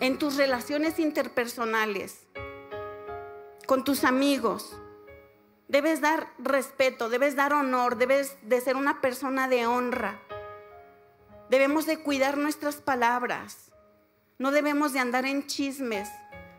en 0.02 0.20
tus 0.20 0.36
relaciones 0.36 1.00
interpersonales, 1.00 2.28
con 3.66 3.86
tus 3.86 4.04
amigos. 4.04 4.78
Debes 5.70 6.02
dar 6.02 6.28
respeto, 6.40 7.08
debes 7.08 7.38
dar 7.38 7.54
honor, 7.54 7.96
debes 7.96 8.36
de 8.42 8.60
ser 8.60 8.76
una 8.76 9.00
persona 9.00 9.48
de 9.48 9.66
honra. 9.66 10.20
Debemos 11.50 11.86
de 11.86 12.00
cuidar 12.00 12.38
nuestras 12.38 12.76
palabras. 12.76 13.72
No 14.40 14.52
debemos 14.52 14.92
de 14.92 15.00
andar 15.00 15.26
en 15.26 15.48
chismes, 15.48 16.10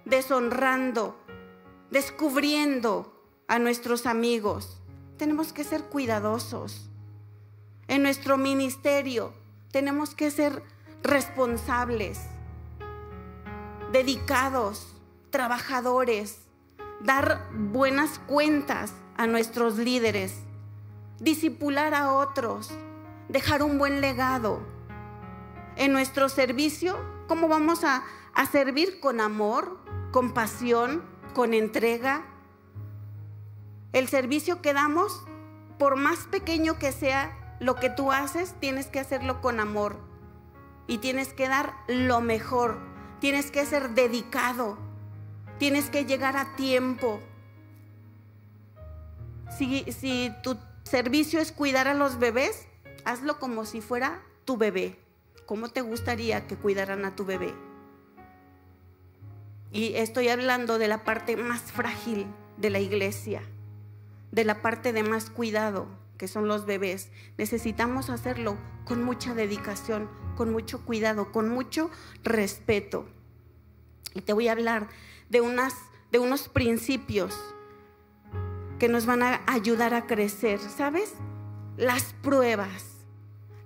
deshonrando, 0.07 1.23
descubriendo 1.91 3.13
a 3.49 3.59
nuestros 3.59 4.07
amigos. 4.07 4.81
Tenemos 5.17 5.53
que 5.53 5.65
ser 5.65 5.85
cuidadosos. 5.85 6.91
En 7.89 8.03
nuestro 8.03 8.37
ministerio 8.39 9.33
tenemos 9.71 10.15
que 10.15 10.31
ser 10.31 10.63
responsables 11.03 12.21
dedicados, 13.93 14.97
trabajadores, 15.31 16.39
dar 17.01 17.49
buenas 17.53 18.19
cuentas 18.19 18.93
a 19.17 19.27
nuestros 19.27 19.77
líderes, 19.79 20.41
disipular 21.21 21.95
a 21.95 22.13
otros, 22.13 22.71
dejar 23.29 23.63
un 23.63 23.79
buen 23.79 24.01
legado. 24.01 24.61
En 25.77 25.93
nuestro 25.93 26.29
servicio 26.29 26.97
¿Cómo 27.27 27.49
vamos 27.49 27.85
a, 27.85 28.05
servir 28.53 29.01
con 29.01 29.21
amor, 29.21 29.79
con 30.13 30.35
pasión, 30.35 31.03
con 31.35 31.53
entrega? 31.53 32.25
El 33.93 34.09
servicio 34.09 34.63
que 34.63 34.73
damos, 34.73 35.25
por 35.79 35.97
más 35.97 36.21
pequeño 36.31 36.79
que 36.79 36.93
sea 36.93 37.57
lo 37.61 37.77
que 37.77 37.91
tú 37.91 38.13
haces, 38.13 38.55
tienes 38.61 38.87
que 38.87 39.01
hacerlo 39.01 39.41
con 39.41 39.61
amor. 39.61 39.97
Y 40.87 40.99
tienes 40.99 41.33
que 41.33 41.49
dar 41.49 41.75
lo 41.89 42.21
mejor. 42.21 42.79
Tienes 43.21 43.51
que 43.51 43.67
ser 43.67 43.91
dedicado. 43.91 44.79
Tienes 45.59 45.91
que 45.91 46.05
llegar 46.05 46.37
a 46.37 46.57
tiempo. 46.57 47.21
Si, 49.59 49.85
si 49.93 50.33
tu 50.43 50.57
servicio 50.85 51.41
es 51.41 51.53
cuidar 51.53 51.89
a 51.89 51.95
los 51.95 52.19
bebés, 52.19 52.67
hazlo 53.05 53.39
como 53.39 53.65
si 53.65 53.81
fuera 53.81 54.23
tu 54.45 54.57
bebé. 54.57 54.99
¿Cómo 55.47 55.69
te 55.69 55.83
gustaría 55.83 56.47
que 56.47 56.57
cuidaran 56.57 57.05
a 57.05 57.15
tu 57.15 57.25
bebé? 57.25 57.55
Y 59.75 59.97
estoy 59.97 60.29
hablando 60.29 60.79
de 60.79 60.87
la 60.87 61.03
parte 61.03 61.37
más 61.37 61.73
frágil 61.73 62.29
de 62.57 62.71
la 62.71 62.79
iglesia, 62.79 63.43
de 64.31 64.45
la 64.45 64.63
parte 64.63 64.93
de 64.93 65.03
más 65.03 65.31
cuidado, 65.31 65.89
que 66.17 66.29
son 66.29 66.47
los 66.47 66.65
bebés. 66.65 67.11
Necesitamos 67.39 68.09
hacerlo 68.09 68.57
con 68.85 69.03
mucha 69.03 69.35
dedicación, 69.35 70.09
con 70.37 70.53
mucho 70.53 70.85
cuidado, 70.85 71.33
con 71.33 71.49
mucho 71.49 71.91
respeto. 72.23 73.07
Y 74.15 74.21
te 74.21 74.33
voy 74.33 74.47
a 74.47 74.53
hablar 74.53 74.87
de, 75.29 75.41
unas, 75.41 75.75
de 76.13 76.21
unos 76.21 76.49
principios 76.49 77.35
que 78.79 78.89
nos 78.89 79.07
van 79.07 79.25
a 79.25 79.41
ayudar 79.49 79.93
a 79.93 80.07
crecer, 80.07 80.61
¿sabes? 80.61 81.15
Las 81.77 82.15
pruebas. 82.23 82.99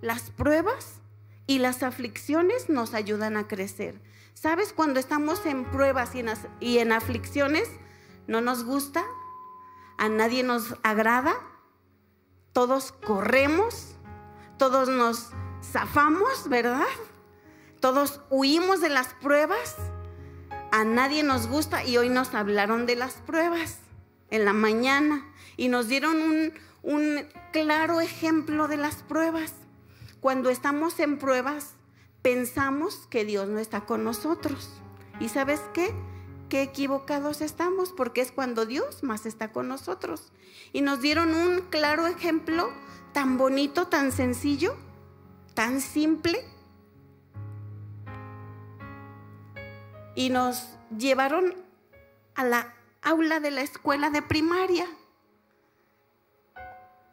Las 0.01 0.31
pruebas 0.31 1.03
y 1.47 1.59
las 1.59 1.83
aflicciones 1.83 2.71
nos 2.71 2.95
ayudan 2.95 3.37
a 3.37 3.47
crecer. 3.47 4.01
¿Sabes? 4.41 4.73
Cuando 4.73 5.01
estamos 5.01 5.45
en 5.47 5.65
pruebas 5.65 6.13
y 6.61 6.79
en, 6.79 6.93
aflicciones, 6.93 7.69
no 8.29 8.41
nos 8.41 8.63
gusta, 8.63 9.05
a 9.97 10.09
nadie 10.09 10.45
nos 10.45 10.77
agrada, 10.85 11.35
todos 12.53 12.93
corremos, 12.93 13.97
todos 14.57 14.89
nos 14.89 15.31
zafamos, 15.61 16.49
¿verdad? 16.49 16.87
Todos 17.81 18.21
huimos 18.31 18.81
de 18.81 18.91
las 18.91 19.09
pruebas, 19.15 19.75
a 20.71 20.85
nadie 20.85 21.25
nos 21.25 21.49
gusta 21.49 21.83
y 21.83 21.97
hoy 21.97 22.09
nos 22.09 22.33
hablaron 22.33 22.87
de 22.87 22.95
las 22.95 23.15
pruebas 23.15 23.81
en 24.31 24.45
la 24.45 24.53
mañana 24.53 25.27
y 25.57 25.67
nos 25.67 25.89
dieron 25.89 26.53
un 26.83 27.27
claro 27.53 28.01
ejemplo 28.01 28.69
de 28.69 28.77
las 28.77 29.03
pruebas. 29.03 29.53
Cuando 30.21 30.49
estamos 30.49 31.01
en 31.01 31.19
pruebas, 31.19 31.75
pensamos 32.23 33.07
que 33.11 33.25
Dios 33.25 33.49
no 33.49 33.59
está 33.59 33.83
con 33.83 34.05
nosotros. 34.05 34.71
¿Y 35.21 35.29
sabes 35.29 35.61
qué? 35.73 35.95
Qué 36.49 36.63
equivocados 36.63 37.41
estamos, 37.41 37.93
porque 37.93 38.21
es 38.21 38.33
cuando 38.33 38.65
Dios 38.65 39.03
más 39.03 39.27
está 39.27 39.53
con 39.53 39.69
nosotros. 39.69 40.33
Y 40.73 40.81
nos 40.81 41.01
dieron 41.01 41.35
un 41.35 41.61
claro 41.71 42.07
ejemplo 42.07 42.71
tan 43.13 43.37
bonito, 43.37 43.89
tan 43.89 44.13
sencillo, 44.13 44.75
tan 45.55 45.81
simple. 45.81 46.45
Y 50.15 50.31
nos 50.31 50.69
llevaron 50.97 51.55
a 52.35 52.45
la 52.45 52.75
aula 53.03 53.41
de 53.41 53.51
la 53.51 53.63
escuela 53.63 54.11
de 54.11 54.23
primaria. 54.23 54.87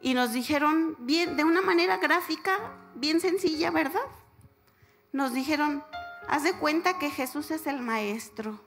Y 0.00 0.14
nos 0.14 0.32
dijeron 0.32 0.96
bien, 1.00 1.36
de 1.36 1.44
una 1.44 1.62
manera 1.62 1.98
gráfica, 1.98 2.58
bien 2.94 3.20
sencilla, 3.20 3.70
¿verdad? 3.70 4.06
Nos 5.16 5.32
dijeron, 5.32 5.82
haz 6.28 6.42
de 6.42 6.52
cuenta 6.52 6.98
que 6.98 7.08
Jesús 7.08 7.50
es 7.50 7.66
el 7.66 7.80
maestro. 7.80 8.60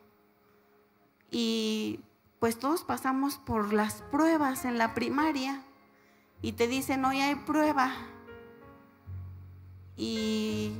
Y 1.29 1.99
pues 2.39 2.57
todos 2.57 2.83
pasamos 2.83 3.37
por 3.37 3.71
las 3.71 4.01
pruebas 4.09 4.65
en 4.65 4.79
la 4.79 4.95
primaria. 4.95 5.61
Y 6.41 6.53
te 6.53 6.67
dicen, 6.67 7.05
hoy 7.05 7.21
hay 7.21 7.35
prueba. 7.35 7.93
Y 9.95 10.73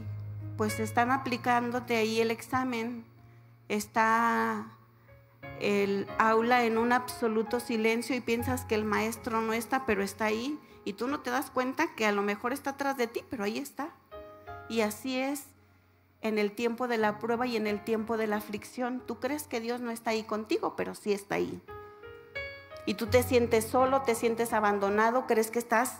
pues 0.58 0.80
están 0.80 1.12
aplicándote 1.12 1.98
ahí 1.98 2.20
el 2.20 2.32
examen. 2.32 3.06
Está 3.68 4.72
el 5.60 6.08
aula 6.18 6.64
en 6.64 6.80
un 6.80 6.94
absoluto 6.94 7.60
silencio 7.60 8.16
y 8.16 8.22
piensas 8.22 8.66
que 8.66 8.74
el 8.74 8.86
maestro 8.86 9.40
no 9.42 9.54
está, 9.54 9.86
pero 9.86 10.02
está 10.02 10.26
ahí. 10.26 10.60
Y 10.84 10.94
tú 10.94 11.08
no 11.08 11.20
te 11.20 11.30
das 11.30 11.52
cuenta 11.52 11.94
que 11.94 12.08
a 12.08 12.12
lo 12.12 12.24
mejor 12.24 12.54
está 12.54 12.72
atrás 12.72 12.98
de 12.98 13.06
ti, 13.06 13.22
pero 13.30 13.44
ahí 13.44 13.60
está. 13.60 13.92
Y 14.68 14.82
así 14.82 15.16
es 15.20 15.46
en 16.22 16.38
el 16.38 16.52
tiempo 16.52 16.88
de 16.88 16.98
la 16.98 17.20
prueba 17.20 17.48
y 17.48 17.56
en 17.56 17.68
el 17.68 17.84
tiempo 17.84 18.18
de 18.18 18.28
la 18.28 18.38
aflicción. 18.38 19.02
Tú 19.06 19.20
crees 19.20 19.48
que 19.48 19.62
Dios 19.62 19.82
no 19.82 19.92
está 19.92 20.12
ahí 20.12 20.24
contigo, 20.24 20.76
pero 20.76 20.96
sí 20.96 21.14
está 21.14 21.36
ahí. 21.36 21.62
Y 22.86 22.96
tú 22.96 23.08
te 23.08 23.24
sientes 23.24 23.66
solo, 23.66 24.02
te 24.02 24.16
sientes 24.16 24.54
abandonado, 24.54 25.28
crees 25.28 25.52
que 25.52 25.60
estás 25.60 26.00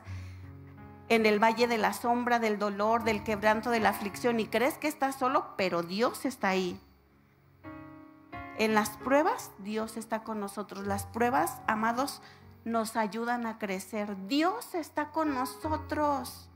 en 1.08 1.26
el 1.26 1.42
valle 1.42 1.68
de 1.68 1.78
la 1.78 1.94
sombra, 1.94 2.40
del 2.40 2.60
dolor, 2.60 3.04
del 3.04 3.24
quebranto, 3.24 3.70
de 3.70 3.80
la 3.80 3.90
aflicción 3.90 4.40
y 4.40 4.48
crees 4.48 4.78
que 4.78 4.88
estás 4.88 5.18
solo, 5.18 5.54
pero 5.58 5.84
Dios 5.84 6.26
está 6.26 6.50
ahí. 6.50 6.80
En 8.58 8.76
las 8.76 8.90
pruebas, 8.90 9.52
Dios 9.60 9.98
está 9.98 10.24
con 10.24 10.40
nosotros. 10.40 10.86
Las 10.86 11.06
pruebas, 11.06 11.62
amados, 11.68 12.22
nos 12.66 12.98
ayudan 12.98 13.46
a 13.46 13.58
crecer. 13.58 14.28
Dios 14.28 14.76
está 14.76 15.12
con 15.12 15.34
nosotros. 15.34 16.49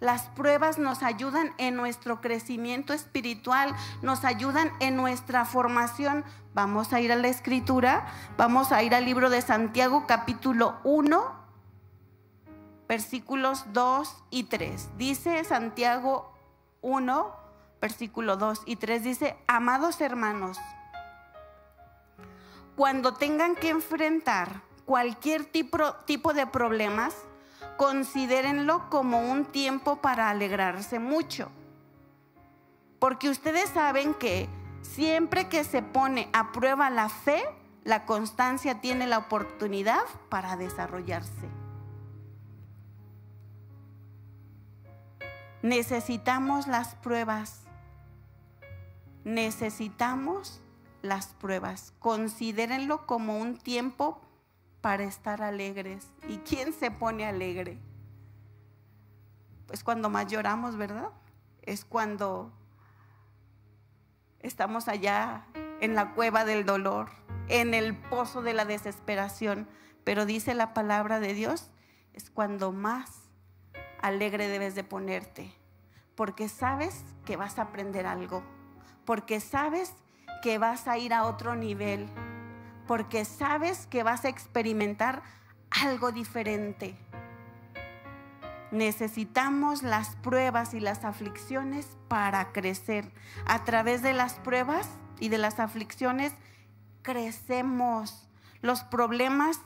Las 0.00 0.28
pruebas 0.28 0.78
nos 0.78 1.02
ayudan 1.02 1.52
en 1.58 1.74
nuestro 1.74 2.20
crecimiento 2.20 2.92
espiritual, 2.92 3.74
nos 4.00 4.24
ayudan 4.24 4.72
en 4.78 4.96
nuestra 4.96 5.44
formación. 5.44 6.24
Vamos 6.54 6.92
a 6.92 7.00
ir 7.00 7.10
a 7.10 7.16
la 7.16 7.28
escritura, 7.28 8.06
vamos 8.36 8.70
a 8.70 8.82
ir 8.82 8.94
al 8.94 9.04
libro 9.04 9.28
de 9.28 9.42
Santiago 9.42 10.06
capítulo 10.06 10.78
1, 10.84 11.32
versículos 12.88 13.64
2 13.72 14.24
y 14.30 14.44
3. 14.44 14.90
Dice 14.96 15.42
Santiago 15.42 16.32
1, 16.80 17.36
versículo 17.80 18.36
2 18.36 18.62
y 18.66 18.76
3, 18.76 19.02
dice, 19.02 19.36
amados 19.48 20.00
hermanos, 20.00 20.58
cuando 22.76 23.14
tengan 23.14 23.56
que 23.56 23.70
enfrentar 23.70 24.62
cualquier 24.84 25.44
tipo, 25.44 25.92
tipo 26.06 26.32
de 26.34 26.46
problemas, 26.46 27.14
considérenlo 27.78 28.90
como 28.90 29.30
un 29.30 29.46
tiempo 29.46 30.02
para 30.02 30.28
alegrarse 30.28 30.98
mucho. 30.98 31.48
Porque 32.98 33.30
ustedes 33.30 33.70
saben 33.70 34.14
que 34.14 34.48
siempre 34.82 35.48
que 35.48 35.62
se 35.62 35.80
pone 35.80 36.28
a 36.32 36.50
prueba 36.50 36.90
la 36.90 37.08
fe, 37.08 37.42
la 37.84 38.04
constancia 38.04 38.80
tiene 38.80 39.06
la 39.06 39.18
oportunidad 39.18 40.02
para 40.28 40.56
desarrollarse. 40.56 41.48
Necesitamos 45.62 46.66
las 46.66 46.96
pruebas. 46.96 47.62
Necesitamos 49.22 50.60
las 51.02 51.28
pruebas. 51.28 51.94
Considérenlo 52.00 53.06
como 53.06 53.38
un 53.38 53.56
tiempo 53.56 54.20
para 54.80 55.04
estar 55.04 55.42
alegres. 55.42 56.10
¿Y 56.28 56.38
quién 56.38 56.72
se 56.72 56.90
pone 56.90 57.26
alegre? 57.26 57.78
Pues 59.66 59.84
cuando 59.84 60.08
más 60.08 60.26
lloramos, 60.26 60.76
¿verdad? 60.76 61.10
Es 61.62 61.84
cuando 61.84 62.52
estamos 64.40 64.88
allá 64.88 65.46
en 65.80 65.94
la 65.94 66.14
cueva 66.14 66.44
del 66.44 66.64
dolor, 66.64 67.10
en 67.48 67.74
el 67.74 67.96
pozo 67.96 68.42
de 68.42 68.54
la 68.54 68.64
desesperación. 68.64 69.68
Pero 70.04 70.24
dice 70.24 70.54
la 70.54 70.72
palabra 70.72 71.20
de 71.20 71.34
Dios, 71.34 71.70
es 72.14 72.30
cuando 72.30 72.72
más 72.72 73.28
alegre 74.00 74.48
debes 74.48 74.74
de 74.74 74.84
ponerte, 74.84 75.52
porque 76.14 76.48
sabes 76.48 77.04
que 77.24 77.36
vas 77.36 77.58
a 77.58 77.62
aprender 77.62 78.06
algo, 78.06 78.42
porque 79.04 79.40
sabes 79.40 79.94
que 80.42 80.58
vas 80.58 80.88
a 80.88 80.98
ir 80.98 81.12
a 81.12 81.24
otro 81.24 81.56
nivel, 81.56 82.08
porque 82.88 83.24
sabes 83.24 83.86
que 83.86 84.02
vas 84.02 84.24
a 84.24 84.28
experimentar 84.28 85.22
algo 85.70 86.10
diferente. 86.10 86.96
Necesitamos 88.72 89.84
las 89.84 90.16
pruebas 90.16 90.74
y 90.74 90.80
las 90.80 91.04
aflicciones 91.04 91.86
para 92.08 92.50
crecer. 92.52 93.12
A 93.46 93.62
través 93.62 94.02
de 94.02 94.12
las 94.14 94.34
pruebas 94.34 94.88
y 95.20 95.28
de 95.28 95.38
las 95.38 95.60
aflicciones 95.60 96.32
crecemos. 97.02 98.28
Los 98.60 98.82
problemas 98.82 99.60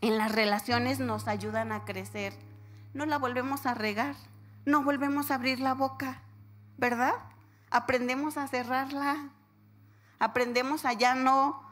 en 0.00 0.16
las 0.16 0.30
relaciones 0.30 1.00
nos 1.00 1.26
ayudan 1.26 1.72
a 1.72 1.84
crecer. 1.84 2.32
No 2.94 3.06
la 3.06 3.18
volvemos 3.18 3.66
a 3.66 3.74
regar, 3.74 4.14
no 4.64 4.84
volvemos 4.84 5.30
a 5.30 5.34
abrir 5.34 5.58
la 5.60 5.74
boca, 5.74 6.22
¿verdad? 6.76 7.14
Aprendemos 7.70 8.36
a 8.36 8.46
cerrarla 8.46 9.30
aprendemos 10.18 10.84
a 10.84 10.92
ya 10.92 11.14
no 11.14 11.62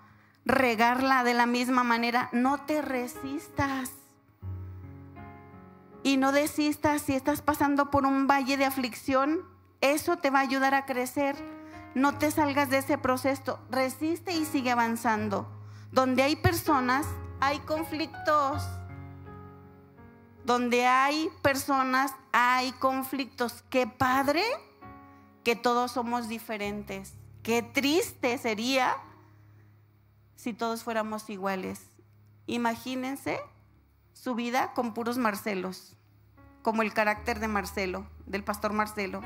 regarla 0.47 1.25
de 1.25 1.35
la 1.35 1.45
misma 1.45 1.83
manera. 1.85 2.31
No 2.33 2.59
te 2.59 2.81
resistas. 2.81 3.91
Y 6.03 6.17
no 6.17 6.31
desistas 6.31 7.03
si 7.03 7.15
estás 7.15 7.43
pasando 7.43 7.91
por 7.91 8.07
un 8.07 8.27
valle 8.29 8.57
de 8.57 8.65
aflicción. 8.65 9.41
Eso 9.81 10.17
te 10.17 10.31
va 10.31 10.39
a 10.39 10.43
ayudar 10.43 10.73
a 10.73 10.87
crecer. 10.87 11.37
No 11.95 12.17
te 12.17 12.31
salgas 12.31 12.71
de 12.71 12.79
ese 12.79 12.97
proceso. 12.97 13.59
Resiste 13.71 14.33
y 14.33 14.45
sigue 14.45 14.71
avanzando. 14.71 15.49
Donde 15.91 16.23
hay 16.23 16.37
personas, 16.37 17.07
hay 17.41 17.59
conflictos. 17.61 18.63
Donde 20.45 20.87
hay 20.87 21.29
personas, 21.43 22.15
hay 22.33 22.71
conflictos. 22.73 23.65
Qué 23.69 23.89
padre 23.89 24.45
que 25.43 25.57
todos 25.57 25.91
somos 25.91 26.29
diferentes. 26.29 27.15
Qué 27.43 27.63
triste 27.63 28.39
sería 28.39 28.97
si 30.37 30.53
todos 30.53 30.85
fuéramos 30.85 31.29
iguales. 31.29 31.91
Imagínense 32.47 33.41
su 34.13 34.35
vida 34.35 34.73
con 34.75 34.95
puros 34.95 35.19
Marcelos, 35.19 35.97
como 36.63 36.83
el 36.83 36.93
carácter 36.93 37.41
de 37.41 37.49
Marcelo, 37.49 38.07
del 38.27 38.45
pastor 38.45 38.73
Marcelo. 38.73 39.21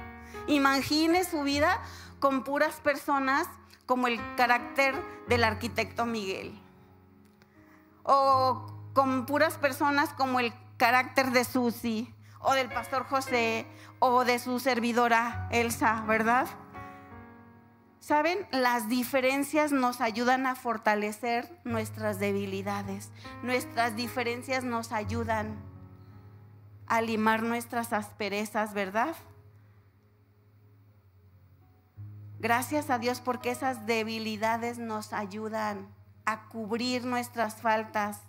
Imagine 0.46 1.24
su 1.24 1.42
vida 1.42 1.80
con 2.18 2.44
puras 2.44 2.76
personas 2.80 3.46
como 3.86 4.06
el 4.06 4.20
carácter 4.36 4.94
del 5.28 5.44
arquitecto 5.44 6.06
Miguel. 6.06 6.58
O 8.02 8.66
con 8.94 9.26
puras 9.26 9.58
personas 9.58 10.12
como 10.14 10.40
el 10.40 10.52
carácter 10.76 11.30
de 11.32 11.44
Susi, 11.44 12.14
o 12.40 12.54
del 12.54 12.68
pastor 12.68 13.04
José, 13.04 13.66
o 13.98 14.24
de 14.24 14.38
su 14.38 14.60
servidora 14.60 15.48
Elsa, 15.50 16.02
¿verdad? 16.06 16.48
Saben, 18.00 18.46
las 18.50 18.88
diferencias 18.88 19.72
nos 19.72 20.00
ayudan 20.00 20.46
a 20.46 20.54
fortalecer 20.54 21.60
nuestras 21.64 22.18
debilidades. 22.18 23.10
Nuestras 23.42 23.94
diferencias 23.94 24.64
nos 24.64 24.90
ayudan 24.90 25.62
a 26.86 27.02
limar 27.02 27.42
nuestras 27.42 27.92
asperezas, 27.92 28.72
¿verdad? 28.72 29.14
Gracias 32.38 32.88
a 32.88 32.98
Dios 32.98 33.20
porque 33.20 33.50
esas 33.50 33.84
debilidades 33.84 34.78
nos 34.78 35.12
ayudan 35.12 35.86
a 36.24 36.48
cubrir 36.48 37.04
nuestras 37.04 37.56
faltas. 37.56 38.22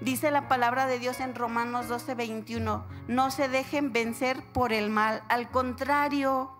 Dice 0.00 0.30
la 0.30 0.46
palabra 0.46 0.86
de 0.86 1.00
Dios 1.00 1.18
en 1.18 1.34
Romanos 1.34 1.88
12, 1.88 2.14
21, 2.14 2.86
no 3.08 3.30
se 3.32 3.48
dejen 3.48 3.92
vencer 3.92 4.40
por 4.52 4.72
el 4.72 4.88
mal, 4.88 5.24
al 5.28 5.50
contrario, 5.50 6.52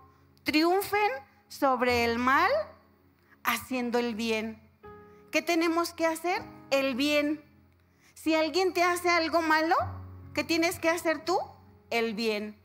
triunfen 0.42 1.10
sobre 1.50 2.04
el 2.04 2.18
mal 2.18 2.50
haciendo 3.42 3.98
el 3.98 4.14
bien. 4.14 4.62
¿Qué 5.32 5.42
tenemos 5.42 5.92
que 5.92 6.06
hacer? 6.06 6.42
El 6.70 6.94
bien. 6.94 7.44
Si 8.14 8.34
alguien 8.34 8.72
te 8.72 8.84
hace 8.84 9.10
algo 9.10 9.42
malo, 9.42 9.74
¿qué 10.32 10.44
tienes 10.44 10.78
que 10.78 10.88
hacer 10.88 11.24
tú? 11.24 11.38
El 11.90 12.14
bien. 12.14 12.56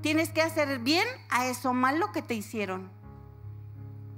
Tienes 0.00 0.30
que 0.30 0.40
hacer 0.40 0.78
bien 0.78 1.06
a 1.28 1.46
eso 1.46 1.74
malo 1.74 2.10
que 2.10 2.22
te 2.22 2.34
hicieron. 2.34 2.90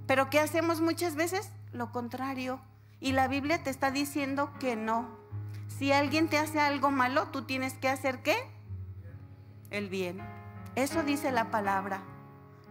Pero 0.06 0.30
¿qué 0.30 0.38
hacemos 0.38 0.80
muchas 0.80 1.16
veces? 1.16 1.50
Lo 1.72 1.90
contrario. 1.90 2.60
Y 3.00 3.12
la 3.12 3.26
Biblia 3.26 3.62
te 3.64 3.70
está 3.70 3.90
diciendo 3.90 4.52
que 4.60 4.76
no. 4.76 5.08
Si 5.76 5.90
alguien 5.90 6.28
te 6.28 6.38
hace 6.38 6.60
algo 6.60 6.92
malo, 6.92 7.28
tú 7.32 7.42
tienes 7.42 7.74
que 7.74 7.88
hacer 7.88 8.22
qué? 8.22 8.36
El 9.70 9.88
bien. 9.88 10.20
Eso 10.76 11.02
dice 11.02 11.32
la 11.32 11.50
palabra. 11.50 12.15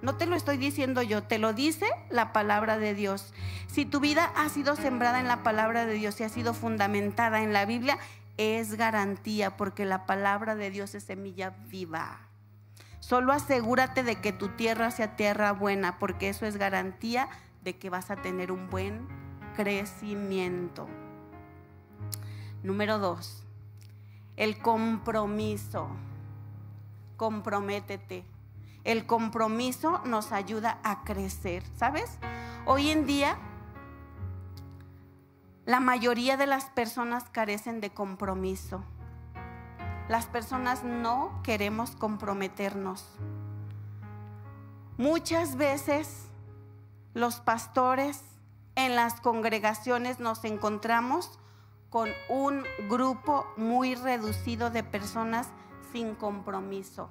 No 0.06 0.18
te 0.18 0.28
lo 0.28 0.36
estoy 0.36 0.58
diciendo 0.58 1.02
yo, 1.02 1.24
te 1.24 1.40
lo 1.40 1.52
dice 1.52 1.88
la 2.12 2.32
palabra 2.32 2.78
de 2.78 2.94
Dios. 2.94 3.34
Si 3.66 3.86
tu 3.86 4.00
vida 4.00 4.32
ha 4.36 4.50
sido 4.50 4.76
sembrada 4.76 5.20
en 5.20 5.28
la 5.28 5.42
palabra 5.42 5.88
de 5.88 5.96
Dios 5.96 6.22
y 6.22 6.24
ha 6.24 6.30
sido 6.30 6.54
fundamentada 6.54 7.42
en 7.42 7.54
la 7.54 7.66
Biblia, 7.66 7.98
es 8.38 8.76
garantía 8.76 9.58
porque 9.58 9.84
la 9.84 10.06
palabra 10.06 10.56
de 10.56 10.70
Dios 10.70 10.94
es 10.94 11.06
semilla 11.06 11.56
viva. 11.70 12.20
Solo 13.00 13.34
asegúrate 13.34 14.04
de 14.04 14.18
que 14.18 14.32
tu 14.32 14.50
tierra 14.50 14.92
sea 14.92 15.16
tierra 15.16 15.54
buena, 15.54 15.98
porque 15.98 16.30
eso 16.30 16.46
es 16.46 16.58
garantía 16.58 17.28
de 17.64 17.76
que 17.76 17.90
vas 17.90 18.12
a 18.12 18.18
tener 18.18 18.52
un 18.52 18.70
buen 18.70 19.08
crecimiento. 19.56 20.88
Número 22.62 23.00
dos, 23.00 23.44
el 24.38 24.60
compromiso. 24.60 25.90
Comprométete. 27.18 28.35
El 28.86 29.08
compromiso 29.08 30.00
nos 30.06 30.32
ayuda 30.32 30.80
a 30.84 31.04
crecer, 31.04 31.64
¿sabes? 31.76 32.20
Hoy 32.68 32.92
en 32.92 33.08
día 33.08 33.36
la 35.66 35.80
mayoría 35.80 36.38
de 36.38 36.46
las 36.46 36.66
personas 36.66 37.24
carecen 37.32 37.82
de 37.82 37.90
compromiso. 37.90 38.84
Las 40.08 40.28
personas 40.28 40.84
no 40.84 41.42
queremos 41.42 41.96
comprometernos. 41.96 43.10
Muchas 44.98 45.56
veces 45.56 46.28
los 47.16 47.38
pastores 47.38 48.22
en 48.76 48.96
las 48.96 49.20
congregaciones 49.20 50.20
nos 50.20 50.46
encontramos 50.46 51.40
con 51.90 52.10
un 52.30 52.64
grupo 52.88 53.48
muy 53.58 53.96
reducido 53.96 54.70
de 54.70 54.84
personas 54.84 55.50
sin 55.92 56.14
compromiso. 56.14 57.10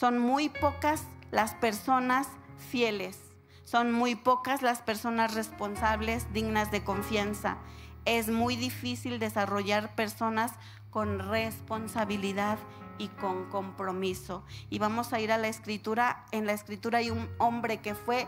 Son 0.00 0.18
muy 0.18 0.48
pocas 0.48 1.02
las 1.30 1.54
personas 1.56 2.26
fieles, 2.70 3.18
son 3.64 3.92
muy 3.92 4.14
pocas 4.14 4.62
las 4.62 4.80
personas 4.80 5.34
responsables, 5.34 6.32
dignas 6.32 6.70
de 6.70 6.82
confianza. 6.82 7.58
Es 8.06 8.30
muy 8.30 8.56
difícil 8.56 9.18
desarrollar 9.18 9.94
personas 9.94 10.54
con 10.88 11.18
responsabilidad 11.18 12.58
y 12.96 13.08
con 13.08 13.50
compromiso. 13.50 14.42
Y 14.70 14.78
vamos 14.78 15.12
a 15.12 15.20
ir 15.20 15.32
a 15.32 15.36
la 15.36 15.48
escritura. 15.48 16.24
En 16.32 16.46
la 16.46 16.54
escritura 16.54 17.00
hay 17.00 17.10
un 17.10 17.28
hombre 17.36 17.82
que 17.82 17.94
fue 17.94 18.26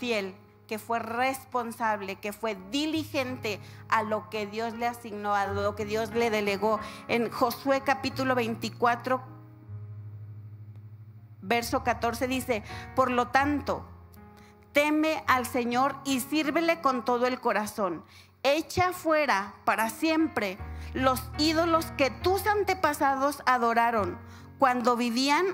fiel, 0.00 0.34
que 0.66 0.80
fue 0.80 0.98
responsable, 0.98 2.16
que 2.16 2.32
fue 2.32 2.56
diligente 2.72 3.60
a 3.88 4.02
lo 4.02 4.28
que 4.28 4.48
Dios 4.48 4.74
le 4.74 4.88
asignó, 4.88 5.36
a 5.36 5.46
lo 5.46 5.76
que 5.76 5.84
Dios 5.84 6.10
le 6.10 6.30
delegó. 6.30 6.80
En 7.06 7.30
Josué 7.30 7.82
capítulo 7.82 8.34
24, 8.34 9.22
verso 11.52 11.84
14 11.84 12.28
dice, 12.28 12.62
por 12.96 13.10
lo 13.10 13.28
tanto, 13.28 13.84
teme 14.72 15.22
al 15.26 15.44
Señor 15.44 15.96
y 16.02 16.20
sírvele 16.20 16.80
con 16.80 17.04
todo 17.04 17.26
el 17.26 17.40
corazón. 17.40 18.02
Echa 18.42 18.94
fuera 18.94 19.52
para 19.66 19.90
siempre 19.90 20.56
los 20.94 21.22
ídolos 21.36 21.84
que 21.98 22.08
tus 22.08 22.46
antepasados 22.46 23.42
adoraron 23.44 24.18
cuando 24.58 24.96
vivían 24.96 25.44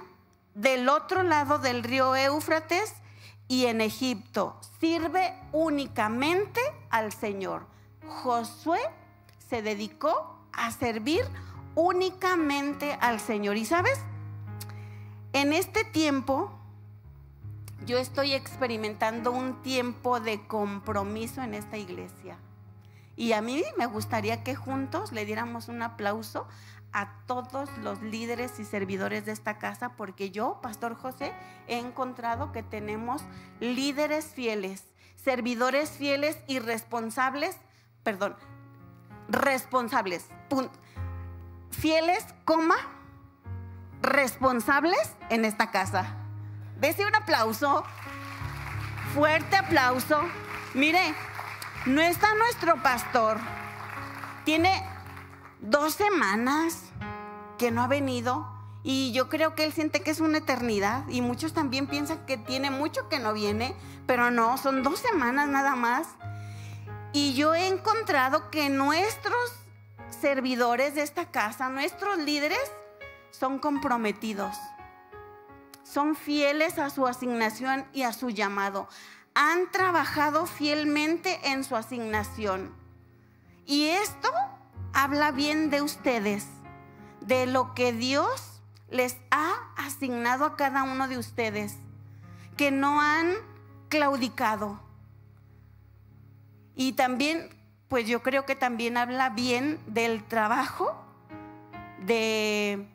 del 0.55 0.89
otro 0.89 1.25
lado 1.25 1.59
del 1.59 1.83
río 1.83 2.15
Éufrates 2.15 2.95
y 3.49 3.67
en 3.67 3.81
Egipto. 3.81 4.57
Sirve 4.79 5.35
únicamente 5.51 6.61
al 6.91 7.11
Señor. 7.11 7.67
Josué 8.07 8.79
se 9.51 9.63
dedicó 9.63 10.39
a 10.53 10.71
servir 10.71 11.25
únicamente 11.75 12.97
al 13.01 13.19
Señor. 13.19 13.57
¿Y 13.57 13.65
sabes? 13.65 13.99
En 15.41 15.53
este 15.53 15.85
tiempo, 15.85 16.51
yo 17.87 17.99
estoy 17.99 18.33
experimentando 18.33 19.31
un 19.31 19.63
tiempo 19.63 20.19
de 20.19 20.45
compromiso 20.49 21.43
en 21.43 21.55
esta 21.55 21.77
iglesia. 21.77 22.37
Y 23.15 23.35
a 23.35 23.41
mí 23.41 23.63
me 23.77 23.87
gustaría 23.87 24.43
que 24.43 24.57
juntos 24.57 25.13
le 25.13 25.25
diéramos 25.25 25.69
un 25.69 25.83
aplauso 25.83 26.49
a 26.93 27.23
todos 27.27 27.71
los 27.79 28.03
líderes 28.03 28.59
y 28.59 28.65
servidores 28.65 29.27
de 29.27 29.31
esta 29.31 29.59
casa, 29.59 29.91
porque 29.91 30.33
yo, 30.33 30.59
Pastor 30.61 30.97
José, 30.97 31.33
he 31.69 31.79
encontrado 31.79 32.51
que 32.51 32.65
tenemos 32.65 33.23
líderes 33.61 34.25
fieles, 34.25 34.87
servidores 35.15 35.91
fieles 35.91 36.37
y 36.49 36.59
responsables, 36.59 37.57
perdón, 38.03 38.35
responsables, 39.29 40.27
fieles, 41.71 42.27
coma, 42.45 42.98
responsables 44.03 45.17
en 45.31 45.45
esta 45.45 45.71
casa. 45.71 46.15
Dese 46.81 47.05
un 47.07 47.15
aplauso, 47.15 47.85
fuerte 49.15 49.57
aplauso. 49.57 50.21
Mire, 50.75 51.15
no 51.87 52.01
está 52.01 52.35
nuestro 52.35 52.83
pastor. 52.83 53.39
Tiene 54.45 54.83
dos 55.61 55.95
semanas 55.95 56.85
que 57.59 57.71
no 57.71 57.83
ha 57.83 57.89
venido 57.89 58.47
y 58.83 59.13
yo 59.13 59.29
creo 59.29 59.55
que 59.55 59.65
él 59.65 59.73
siente 59.73 60.01
que 60.01 60.11
es 60.11 60.21
una 60.21 60.39
eternidad 60.39 61.07
y 61.09 61.21
muchos 61.21 61.53
también 61.53 61.87
piensan 61.87 62.25
que 62.27 62.37
tiene 62.37 62.71
mucho 62.71 63.09
que 63.09 63.19
no 63.19 63.33
viene, 63.33 63.75
pero 64.07 64.31
no, 64.31 64.57
son 64.57 64.83
dos 64.83 65.01
semanas 65.01 65.49
nada 65.49 65.75
más. 65.75 66.07
Y 67.13 67.35
yo 67.35 67.55
he 67.55 67.67
encontrado 67.67 68.51
que 68.51 68.69
nuestros 68.69 69.53
servidores 70.21 70.95
de 70.95 71.03
esta 71.03 71.31
casa, 71.31 71.69
nuestros 71.69 72.19
líderes, 72.19 72.61
son 73.31 73.59
comprometidos, 73.59 74.57
son 75.83 76.17
fieles 76.17 76.79
a 76.79 76.91
su 76.91 77.07
asignación 77.07 77.87
y 77.93 78.03
a 78.03 78.13
su 78.13 78.31
llamado. 78.31 78.89
Han 79.35 79.71
trabajado 79.71 80.47
fielmente 80.47 81.39
en 81.45 81.65
su 81.65 81.77
asignación. 81.77 82.75
Y 83.65 83.87
esto 83.89 84.31
habla 84.93 85.31
bien 85.31 85.71
de 85.71 85.81
ustedes, 85.81 86.47
de 87.21 87.47
lo 87.47 87.75
que 87.75 87.93
Dios 87.93 88.61
les 88.91 89.17
ha 89.31 89.55
asignado 89.77 90.45
a 90.45 90.57
cada 90.57 90.83
uno 90.83 91.09
de 91.09 91.19
ustedes, 91.19 91.77
que 92.57 92.71
no 92.71 93.01
han 93.01 93.35
claudicado. 93.89 94.81
Y 96.75 96.93
también, 96.93 97.49
pues 97.89 98.07
yo 98.07 98.23
creo 98.23 98.45
que 98.45 98.57
también 98.57 98.97
habla 98.97 99.31
bien 99.31 99.81
del 99.87 100.25
trabajo 100.25 100.95
de, 102.05 102.89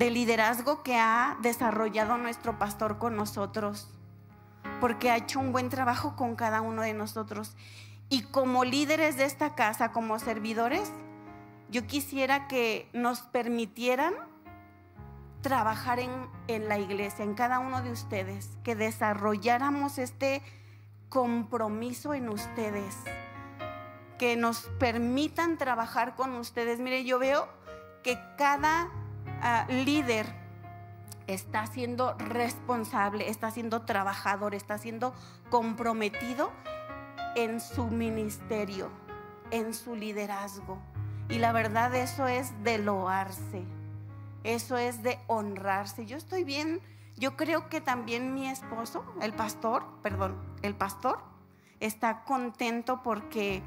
de 0.00 0.10
liderazgo 0.10 0.82
que 0.82 0.96
ha 0.96 1.36
desarrollado 1.42 2.16
nuestro 2.16 2.58
pastor 2.58 2.96
con 2.96 3.16
nosotros, 3.16 3.90
porque 4.80 5.10
ha 5.10 5.18
hecho 5.18 5.38
un 5.38 5.52
buen 5.52 5.68
trabajo 5.68 6.16
con 6.16 6.36
cada 6.36 6.62
uno 6.62 6.80
de 6.80 6.94
nosotros. 6.94 7.54
Y 8.08 8.22
como 8.22 8.64
líderes 8.64 9.18
de 9.18 9.26
esta 9.26 9.54
casa, 9.54 9.92
como 9.92 10.18
servidores, 10.18 10.90
yo 11.68 11.86
quisiera 11.86 12.48
que 12.48 12.88
nos 12.94 13.20
permitieran 13.20 14.14
trabajar 15.42 16.00
en, 16.00 16.10
en, 16.48 16.66
la 16.66 16.78
iglesia, 16.78 17.22
en 17.22 17.34
cada 17.34 17.58
uno 17.58 17.82
de 17.82 17.92
ustedes, 17.92 18.56
que 18.64 18.74
desarrolláramos 18.74 19.98
este 19.98 20.40
compromiso 21.10 22.14
en 22.14 22.30
ustedes, 22.30 22.96
que 24.18 24.34
nos 24.38 24.62
permitan 24.78 25.58
trabajar 25.58 26.14
con 26.14 26.36
ustedes. 26.36 26.80
Mire, 26.80 27.04
yo 27.04 27.18
veo 27.18 27.46
que 28.02 28.18
cada 28.38 28.90
uh, 29.42 29.72
líder 29.72 30.26
está 31.26 31.66
siendo 31.66 32.14
responsable, 32.14 33.28
está 33.28 33.50
siendo 33.50 33.82
trabajador, 33.82 34.54
está 34.54 34.78
siendo 34.78 35.14
comprometido 35.48 36.50
en 37.36 37.60
su 37.60 37.86
ministerio, 37.86 38.90
en 39.50 39.74
su 39.74 39.94
liderazgo. 39.94 40.78
Y 41.28 41.38
la 41.38 41.52
verdad 41.52 41.94
eso 41.94 42.26
es 42.26 42.52
de 42.64 42.78
loarse, 42.78 43.64
eso 44.42 44.76
es 44.76 45.02
de 45.02 45.18
honrarse. 45.28 46.06
Yo 46.06 46.16
estoy 46.16 46.42
bien, 46.42 46.80
yo 47.16 47.36
creo 47.36 47.68
que 47.68 47.80
también 47.80 48.34
mi 48.34 48.48
esposo, 48.48 49.04
el 49.22 49.32
pastor, 49.32 49.84
perdón, 50.02 50.36
el 50.62 50.74
pastor, 50.74 51.20
está 51.78 52.24
contento 52.24 53.02
porque 53.02 53.62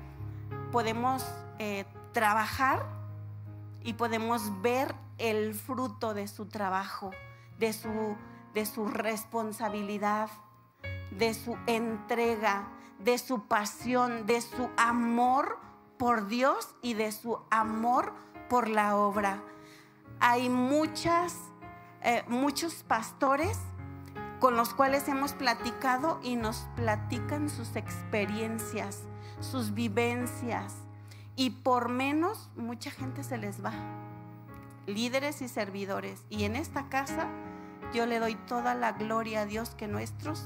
podemos 0.71 1.25
eh, 1.59 1.85
trabajar 2.11 2.85
y 3.83 3.93
podemos 3.93 4.61
ver 4.61 4.93
el 5.23 5.53
fruto 5.53 6.13
de 6.13 6.27
su 6.27 6.47
trabajo, 6.47 7.11
de 7.57 7.71
su, 7.71 8.17
de 8.53 8.65
su 8.65 8.87
responsabilidad, 8.87 10.29
de 11.11 11.33
su 11.33 11.57
entrega, 11.65 12.67
de 12.99 13.17
su 13.17 13.47
pasión, 13.47 14.25
de 14.25 14.41
su 14.41 14.69
amor 14.75 15.59
por 15.97 16.27
Dios 16.27 16.75
y 16.81 16.93
de 16.93 17.13
su 17.13 17.39
amor 17.49 18.13
por 18.49 18.67
la 18.67 18.97
obra. 18.97 19.41
Hay 20.19 20.49
muchas, 20.49 21.37
eh, 22.01 22.25
muchos 22.27 22.83
pastores 22.83 23.57
con 24.41 24.57
los 24.57 24.73
cuales 24.73 25.07
hemos 25.07 25.31
platicado 25.31 26.19
y 26.21 26.35
nos 26.35 26.67
platican 26.75 27.49
sus 27.49 27.77
experiencias, 27.77 29.03
sus 29.39 29.73
vivencias. 29.73 30.75
Y 31.37 31.51
por 31.51 31.87
menos 31.87 32.49
mucha 32.57 32.91
gente 32.91 33.23
se 33.23 33.37
les 33.37 33.63
va. 33.63 33.71
Líderes 34.85 35.41
y 35.41 35.47
servidores. 35.47 36.25
Y 36.29 36.43
en 36.43 36.55
esta 36.55 36.89
casa 36.89 37.27
yo 37.93 38.05
le 38.05 38.19
doy 38.19 38.35
toda 38.35 38.75
la 38.75 38.93
gloria 38.93 39.41
a 39.41 39.45
Dios 39.45 39.71
que 39.71 39.87
nuestros 39.87 40.45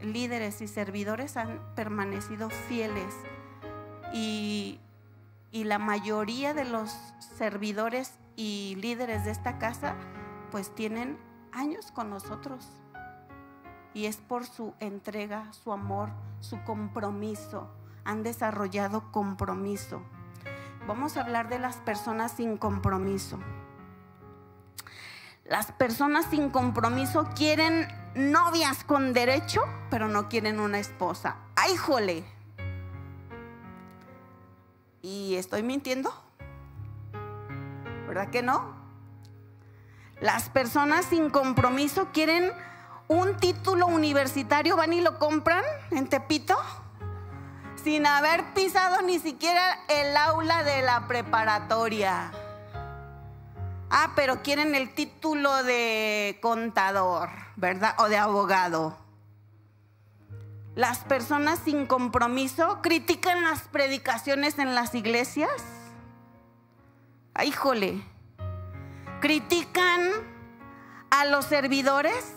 líderes 0.00 0.60
y 0.62 0.68
servidores 0.68 1.36
han 1.36 1.60
permanecido 1.74 2.50
fieles 2.50 3.14
y, 4.12 4.80
y, 5.52 5.64
la 5.64 5.78
mayoría 5.78 6.54
de 6.54 6.64
los 6.64 6.90
servidores 7.36 8.14
y 8.34 8.76
líderes 8.80 9.24
de 9.24 9.30
esta 9.30 9.58
casa 9.58 9.94
pues 10.50 10.74
tienen 10.74 11.18
años 11.52 11.92
con 11.92 12.10
nosotros 12.10 12.66
y 13.94 14.06
es 14.06 14.16
por 14.16 14.46
su 14.46 14.74
entrega, 14.80 15.52
su 15.52 15.72
amor, 15.72 16.10
su 16.40 16.62
compromiso. 16.64 17.70
Han 18.04 18.22
desarrollado 18.22 19.12
compromiso. 19.12 20.02
Vamos 20.86 21.16
a 21.16 21.20
hablar 21.20 21.48
de 21.48 21.60
las 21.60 21.76
personas 21.76 22.32
sin 22.32 22.56
compromiso. 22.56 23.38
Las 25.44 25.70
personas 25.70 26.26
sin 26.26 26.50
compromiso 26.50 27.28
quieren 27.36 27.86
novias 28.14 28.82
con 28.82 29.12
derecho, 29.12 29.62
pero 29.90 30.08
no 30.08 30.28
quieren 30.28 30.58
una 30.58 30.78
esposa. 30.78 31.36
¡Ay, 31.54 31.76
jole! 31.76 32.24
¿Y 35.02 35.36
estoy 35.36 35.62
mintiendo? 35.62 36.12
¿Verdad 38.08 38.30
que 38.30 38.42
no? 38.42 38.74
Las 40.20 40.48
personas 40.48 41.04
sin 41.06 41.30
compromiso 41.30 42.08
quieren 42.12 42.52
un 43.08 43.36
título 43.36 43.86
universitario, 43.86 44.76
van 44.76 44.92
y 44.92 45.00
lo 45.00 45.18
compran 45.18 45.64
en 45.90 46.08
Tepito, 46.08 46.56
sin 47.82 48.06
haber 48.06 48.54
pisado 48.54 49.02
ni 49.02 49.18
siquiera 49.18 49.78
el 49.88 50.16
aula 50.16 50.62
de 50.62 50.82
la 50.82 51.06
preparatoria. 51.08 52.30
Ah, 53.90 54.12
pero 54.14 54.42
quieren 54.42 54.74
el 54.74 54.94
título 54.94 55.62
de 55.64 56.38
contador, 56.40 57.28
¿verdad? 57.56 57.94
O 57.98 58.08
de 58.08 58.16
abogado. 58.16 58.96
Las 60.74 61.00
personas 61.00 61.58
sin 61.64 61.86
compromiso 61.86 62.80
critican 62.80 63.42
las 63.42 63.62
predicaciones 63.62 64.58
en 64.58 64.74
las 64.74 64.94
iglesias. 64.94 65.50
Ay, 67.34 67.48
híjole. 67.48 68.02
Critican 69.20 70.10
a 71.10 71.26
los 71.26 71.44
servidores. 71.44 72.32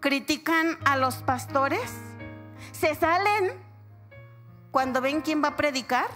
Critican 0.00 0.78
a 0.84 0.96
los 0.96 1.16
pastores. 1.16 1.92
Se 2.72 2.96
salen 2.96 3.67
cuando 4.78 5.00
ven 5.00 5.22
quién 5.22 5.42
va 5.42 5.48
a 5.48 5.56
predicar. 5.56 6.06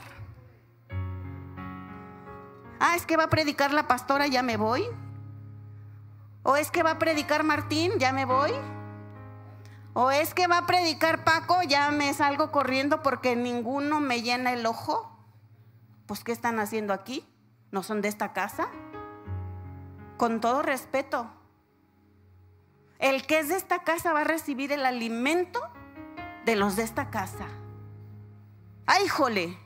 Ah, 2.79 2.94
es 2.94 3.05
que 3.07 3.16
va 3.16 3.25
a 3.25 3.29
predicar 3.29 3.72
la 3.75 3.88
pastora, 3.88 4.29
ya 4.29 4.44
me 4.44 4.57
voy. 4.57 4.87
O 6.44 6.55
es 6.55 6.70
que 6.70 6.85
va 6.85 6.92
a 6.92 6.98
predicar 7.01 7.42
Martín, 7.42 7.98
ya 7.98 8.12
me 8.12 8.25
voy. 8.25 8.53
O 9.94 10.12
es 10.12 10.33
que 10.33 10.46
va 10.46 10.59
a 10.59 10.66
predicar 10.68 11.25
Paco, 11.25 11.64
ya 11.64 11.90
me 11.90 12.14
salgo 12.14 12.53
corriendo 12.53 13.03
porque 13.03 13.35
ninguno 13.35 13.98
me 13.98 14.22
llena 14.22 14.53
el 14.53 14.64
ojo. 14.64 15.11
Pues, 16.07 16.22
¿qué 16.22 16.31
están 16.31 16.61
haciendo 16.61 16.92
aquí? 16.92 17.29
¿No 17.72 17.83
son 17.83 18.01
de 18.01 18.07
esta 18.07 18.33
casa? 18.33 18.68
Con 20.18 20.40
todo 20.40 20.62
respeto, 20.62 21.29
el 23.01 23.27
que 23.27 23.40
es 23.40 23.48
de 23.48 23.57
esta 23.57 23.83
casa 23.83 24.12
va 24.12 24.20
a 24.20 24.25
recibir 24.25 24.70
el 24.70 24.87
alimento 24.87 25.61
de 26.44 26.55
los 26.55 26.77
de 26.77 26.85
esta 26.85 27.11
casa. 27.11 27.48
¡Ay, 28.87 29.09
jole! 29.09 29.59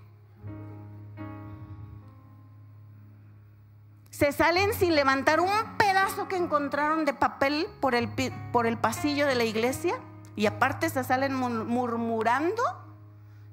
se 4.17 4.33
salen 4.33 4.73
sin 4.73 4.95
levantar 4.95 5.41
un 5.41 5.51
pedazo 5.77 6.27
que 6.27 6.39
encontraron 6.39 7.05
de 7.05 7.13
papel 7.13 7.67
por 7.83 7.95
el, 7.95 8.09
por 8.51 8.67
el 8.67 8.79
pasillo 8.79 9.27
de 9.27 9.35
la 9.35 9.45
iglesia 9.45 10.01
y 10.35 10.47
aparte 10.47 10.89
se 10.89 11.05
salen 11.05 11.35
murmurando 11.35 12.63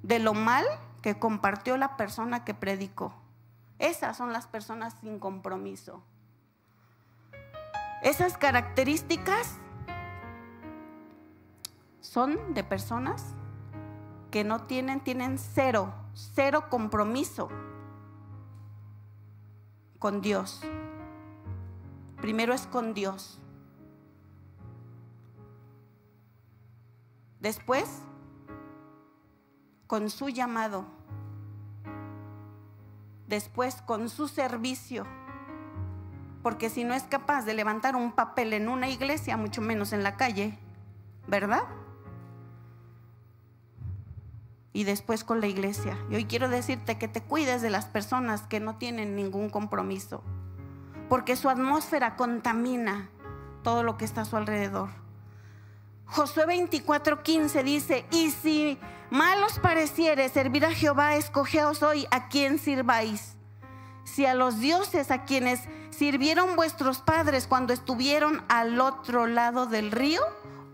de 0.04 0.20
lo 0.20 0.34
mal 0.34 0.64
que 1.02 1.20
compartió 1.20 1.76
la 1.76 1.98
persona 1.98 2.46
que 2.46 2.54
predicó. 2.54 3.14
Esas 3.78 4.16
son 4.16 4.32
las 4.32 4.48
personas 4.48 4.96
sin 5.02 5.20
compromiso. 5.20 6.02
Esas 8.02 8.38
características 8.38 9.58
son 12.00 12.54
de 12.54 12.64
personas 12.64 13.36
que 14.34 14.44
no 14.44 14.64
tienen, 14.64 15.00
tienen 15.00 15.38
cero, 15.38 15.94
cero 16.16 16.64
compromiso 16.68 17.50
con 20.00 20.22
Dios. 20.22 20.64
Primero 22.20 22.56
es 22.56 22.66
con 22.66 22.96
Dios. 22.96 23.40
Después, 27.42 28.02
con 29.86 30.10
su 30.10 30.30
llamado. 30.30 30.88
Después, 33.28 33.84
con 33.84 34.10
su 34.10 34.28
servicio. 34.28 35.06
Porque 36.42 36.72
si 36.72 36.84
no 36.84 36.96
es 36.96 37.04
capaz 37.04 37.44
de 37.46 37.54
levantar 37.54 37.96
un 37.96 38.14
papel 38.14 38.54
en 38.54 38.68
una 38.68 38.90
iglesia, 38.90 39.38
mucho 39.38 39.62
menos 39.62 39.94
en 39.94 40.02
la 40.02 40.18
calle, 40.18 40.58
¿verdad? 41.28 41.83
Y 44.74 44.84
después 44.84 45.24
con 45.24 45.40
la 45.40 45.48
iglesia. 45.48 45.98
Y 46.10 46.16
hoy 46.16 46.26
quiero 46.26 46.50
decirte 46.50 46.98
que 46.98 47.08
te 47.08 47.22
cuides 47.22 47.62
de 47.62 47.70
las 47.70 47.86
personas 47.86 48.42
que 48.42 48.60
no 48.60 48.76
tienen 48.76 49.16
ningún 49.16 49.50
compromiso, 49.50 50.24
porque 51.10 51.36
su 51.36 51.50
atmósfera 51.50 52.16
contamina 52.16 53.10
todo 53.64 53.84
lo 53.84 53.98
que 53.98 54.06
está 54.06 54.22
a 54.22 54.26
su 54.26 54.36
alrededor. 54.36 54.90
Josué 56.06 56.46
24:15 56.46 57.64
dice, 57.64 58.06
y 58.12 58.32
si 58.32 58.78
mal 59.10 59.44
os 59.44 59.60
pareciere 59.60 60.28
servir 60.30 60.66
a 60.66 60.72
Jehová, 60.72 61.16
escogeos 61.16 61.82
hoy 61.84 62.08
a 62.12 62.28
quien 62.28 62.60
sirváis. 62.60 63.36
Si 64.04 64.26
a 64.26 64.34
los 64.34 64.60
dioses 64.60 65.12
a 65.12 65.24
quienes 65.24 65.62
sirvieron 65.92 66.56
vuestros 66.56 67.00
padres 67.00 67.48
cuando 67.48 67.74
estuvieron 67.74 68.44
al 68.50 68.82
otro 68.82 69.28
lado 69.28 69.66
del 69.66 69.92
río 69.92 70.22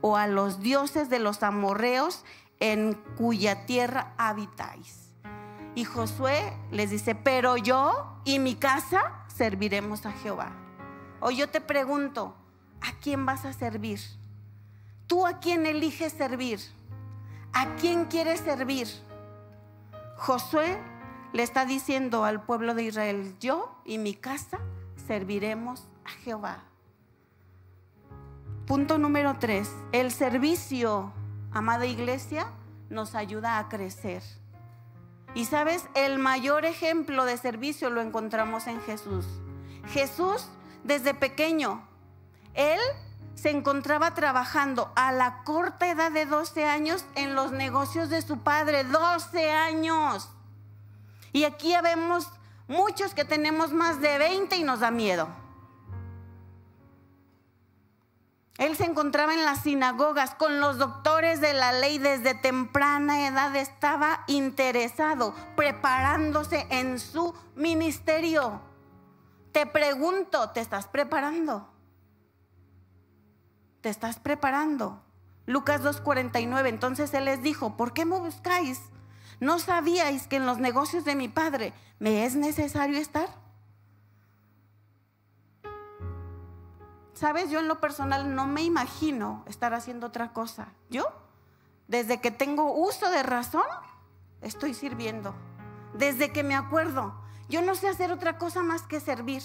o 0.02 0.18
a 0.18 0.28
los 0.28 0.62
dioses 0.62 1.10
de 1.10 1.20
los 1.20 1.44
amorreos 1.44 2.24
en 2.60 2.94
cuya 3.16 3.66
tierra 3.66 4.14
habitáis? 4.18 5.12
Y 5.76 5.86
Josué 5.86 6.54
les 6.72 6.90
dice, 6.90 7.16
pero 7.16 7.58
yo 7.58 8.22
y 8.26 8.40
mi 8.40 8.56
casa 8.56 9.24
serviremos 9.28 10.06
a 10.06 10.12
Jehová. 10.12 10.52
O 11.22 11.32
yo 11.32 11.50
te 11.50 11.62
pregunto, 11.62 12.36
¿a 12.82 12.94
quién 13.02 13.26
vas 13.26 13.46
a 13.46 13.54
servir? 13.54 14.00
¿Tú 15.08 15.26
a 15.26 15.40
quién 15.40 15.66
eliges 15.66 16.14
servir? 16.14 16.60
¿A 17.54 17.76
quién 17.76 18.06
quieres 18.06 18.40
servir? 18.42 18.88
Josué 20.18 20.78
le 21.34 21.44
está 21.44 21.66
diciendo 21.66 22.26
al 22.26 22.44
pueblo 22.44 22.74
de 22.74 22.84
Israel, 22.84 23.36
yo 23.40 23.76
y 23.86 23.98
mi 23.98 24.14
casa 24.14 24.60
serviremos 25.08 25.88
a 26.06 26.10
Jehová. 26.10 26.64
Punto 28.66 28.98
número 28.98 29.38
tres, 29.40 29.72
el 29.92 30.12
servicio, 30.12 31.12
amada 31.52 31.86
iglesia, 31.86 32.48
nos 32.90 33.16
ayuda 33.16 33.60
a 33.60 33.70
crecer. 33.70 34.24
Y 35.36 35.46
sabes, 35.46 35.86
el 35.94 36.20
mayor 36.20 36.66
ejemplo 36.66 37.26
de 37.26 37.38
servicio 37.38 37.90
lo 37.90 38.02
encontramos 38.02 38.68
en 38.68 38.82
Jesús. 38.82 39.26
Jesús, 39.90 40.48
desde 40.84 41.14
pequeño, 41.14 41.88
él 42.56 42.80
se 43.36 43.52
encontraba 43.52 44.14
trabajando 44.14 44.92
a 44.96 45.12
la 45.12 45.44
corta 45.44 45.90
edad 45.90 46.12
de 46.12 46.26
12 46.26 46.66
años 46.66 47.06
en 47.16 47.36
los 47.36 47.52
negocios 47.52 48.10
de 48.10 48.22
su 48.22 48.40
padre. 48.40 48.84
12 48.84 49.52
años. 49.52 50.30
Y 51.32 51.44
aquí 51.44 51.74
vemos 51.82 52.28
muchos 52.68 53.14
que 53.14 53.24
tenemos 53.24 53.72
más 53.72 54.02
de 54.02 54.18
20 54.18 54.58
y 54.58 54.64
nos 54.64 54.82
da 54.82 54.92
miedo. 54.92 55.28
Él 58.60 58.76
se 58.76 58.84
encontraba 58.84 59.34
en 59.34 59.46
las 59.46 59.62
sinagogas 59.62 60.36
con 60.36 60.60
los 60.60 60.78
doctores 60.78 61.40
de 61.40 61.54
la 61.54 61.72
ley 61.72 61.98
desde 61.98 62.36
temprana 62.36 63.26
edad. 63.26 63.56
Estaba 63.56 64.26
interesado, 64.28 65.34
preparándose 65.56 66.68
en 66.70 67.00
su 67.00 67.34
ministerio. 67.56 68.60
Te 69.54 69.66
pregunto, 69.66 70.50
¿te 70.50 70.60
estás 70.60 70.90
preparando? 70.90 71.70
¿Te 73.80 73.88
estás 73.88 74.20
preparando? 74.20 75.02
Lucas 75.46 75.82
2.49, 75.82 76.68
entonces 76.68 77.14
Él 77.14 77.26
les 77.26 77.42
dijo, 77.42 77.78
¿por 77.78 77.94
qué 77.94 78.04
me 78.04 78.20
buscáis? 78.20 78.82
¿No 79.40 79.60
sabíais 79.60 80.28
que 80.28 80.36
en 80.36 80.46
los 80.46 80.58
negocios 80.58 81.06
de 81.06 81.16
mi 81.16 81.30
Padre 81.30 81.72
me 81.98 82.26
es 82.26 82.36
necesario 82.36 83.00
estar? 83.00 83.30
Sabes, 87.20 87.52
yo 87.52 87.60
en 87.60 87.68
lo 87.68 87.82
personal 87.82 88.34
no 88.34 88.48
me 88.48 88.64
imagino 88.64 89.44
estar 89.46 89.74
haciendo 89.74 90.08
otra 90.08 90.32
cosa. 90.32 90.70
Yo, 90.90 91.04
desde 91.90 92.22
que 92.22 92.32
tengo 92.32 92.72
uso 92.72 93.10
de 93.10 93.24
razón, 93.24 93.66
estoy 94.40 94.74
sirviendo. 94.74 95.36
Desde 95.94 96.32
que 96.32 96.44
me 96.44 96.56
acuerdo, 96.56 97.14
yo 97.50 97.62
no 97.62 97.76
sé 97.76 97.90
hacer 97.90 98.14
otra 98.14 98.38
cosa 98.38 98.64
más 98.64 98.84
que 98.84 99.02
servir. 99.02 99.44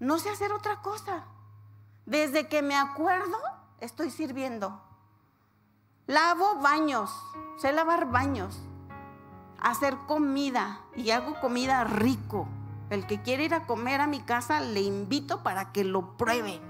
No 0.00 0.18
sé 0.18 0.30
hacer 0.30 0.52
otra 0.52 0.82
cosa. 0.82 1.24
Desde 2.04 2.48
que 2.48 2.62
me 2.62 2.74
acuerdo, 2.74 3.38
estoy 3.78 4.10
sirviendo. 4.10 4.82
Lavo 6.08 6.56
baños, 6.56 7.12
sé 7.58 7.72
lavar 7.72 8.10
baños, 8.10 8.58
hacer 9.60 9.96
comida 10.08 10.80
y 10.96 11.12
hago 11.12 11.38
comida 11.38 11.84
rico. 11.84 12.48
El 12.90 13.06
que 13.06 13.20
quiere 13.20 13.44
ir 13.44 13.54
a 13.54 13.66
comer 13.66 14.00
a 14.00 14.06
mi 14.06 14.20
casa, 14.20 14.60
le 14.60 14.80
invito 14.80 15.42
para 15.42 15.72
que 15.72 15.84
lo 15.84 16.16
pruebe. 16.16 16.60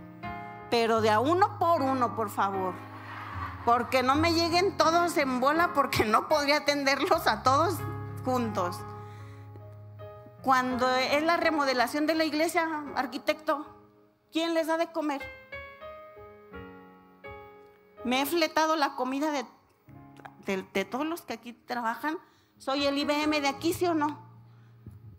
Pero 0.71 1.01
de 1.01 1.11
a 1.11 1.21
uno 1.21 1.59
por 1.59 1.81
uno, 1.83 2.17
por 2.17 2.29
favor. 2.29 2.75
Porque 3.65 4.03
no 4.03 4.17
me 4.17 4.33
lleguen 4.33 4.77
todos 4.77 5.17
en 5.17 5.41
bola 5.41 5.73
porque 5.75 6.05
no 6.05 6.29
podría 6.29 6.59
atenderlos 6.59 7.27
a 7.27 7.43
todos 7.43 7.77
juntos. 8.25 8.81
Cuando 10.43 10.89
es 10.89 11.23
la 11.23 11.37
remodelación 11.37 12.07
de 12.07 12.15
la 12.15 12.25
iglesia, 12.25 12.67
arquitecto, 12.97 13.67
¿quién 14.33 14.55
les 14.55 14.67
da 14.67 14.77
de 14.77 14.91
comer? 14.91 15.23
Me 18.05 18.23
he 18.23 18.27
fletado 18.27 18.77
la 18.77 18.97
comida 18.97 19.31
de, 19.31 19.45
de, 20.47 20.65
de 20.73 20.85
todos 20.85 21.07
los 21.07 21.23
que 21.23 21.35
aquí 21.35 21.53
trabajan. 21.53 22.19
Soy 22.59 22.87
el 22.87 22.99
IBM 22.99 23.41
de 23.41 23.49
aquí, 23.49 23.73
¿sí 23.73 23.87
o 23.87 23.95
no? 23.95 24.28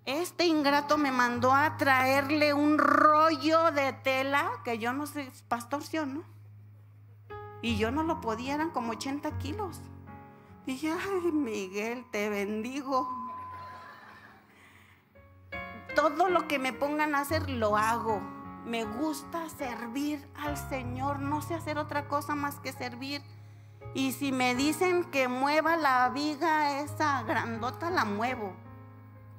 Este 0.09 0.47
ingrato 0.47 0.97
me 0.97 1.11
mandó 1.11 1.53
a 1.53 1.77
traerle 1.77 2.51
un 2.51 2.79
rollo 2.79 3.69
de 3.69 3.93
tela 3.93 4.49
que 4.63 4.79
yo 4.79 4.91
no 4.91 5.05
sé, 5.05 5.31
pastor, 5.47 5.83
¿sí 5.83 5.99
o 5.99 6.07
no? 6.07 6.23
Y 7.61 7.77
yo 7.77 7.91
no 7.91 8.01
lo 8.01 8.19
podía, 8.19 8.55
eran 8.55 8.71
como 8.71 8.93
80 8.93 9.37
kilos. 9.37 9.79
Dije, 10.65 10.91
ay, 10.91 11.31
Miguel, 11.31 12.07
te 12.09 12.27
bendigo. 12.27 13.07
Todo 15.95 16.27
lo 16.27 16.47
que 16.47 16.57
me 16.57 16.73
pongan 16.73 17.13
a 17.13 17.19
hacer, 17.19 17.47
lo 17.47 17.77
hago. 17.77 18.19
Me 18.65 18.85
gusta 18.85 19.47
servir 19.47 20.27
al 20.35 20.57
Señor, 20.57 21.19
no 21.19 21.43
sé 21.43 21.53
hacer 21.53 21.77
otra 21.77 22.07
cosa 22.07 22.33
más 22.33 22.55
que 22.55 22.73
servir. 22.73 23.21
Y 23.93 24.13
si 24.13 24.31
me 24.31 24.55
dicen 24.55 25.03
que 25.03 25.27
mueva 25.27 25.77
la 25.77 26.09
viga 26.09 26.79
esa 26.79 27.21
grandota, 27.21 27.91
la 27.91 28.05
muevo. 28.05 28.68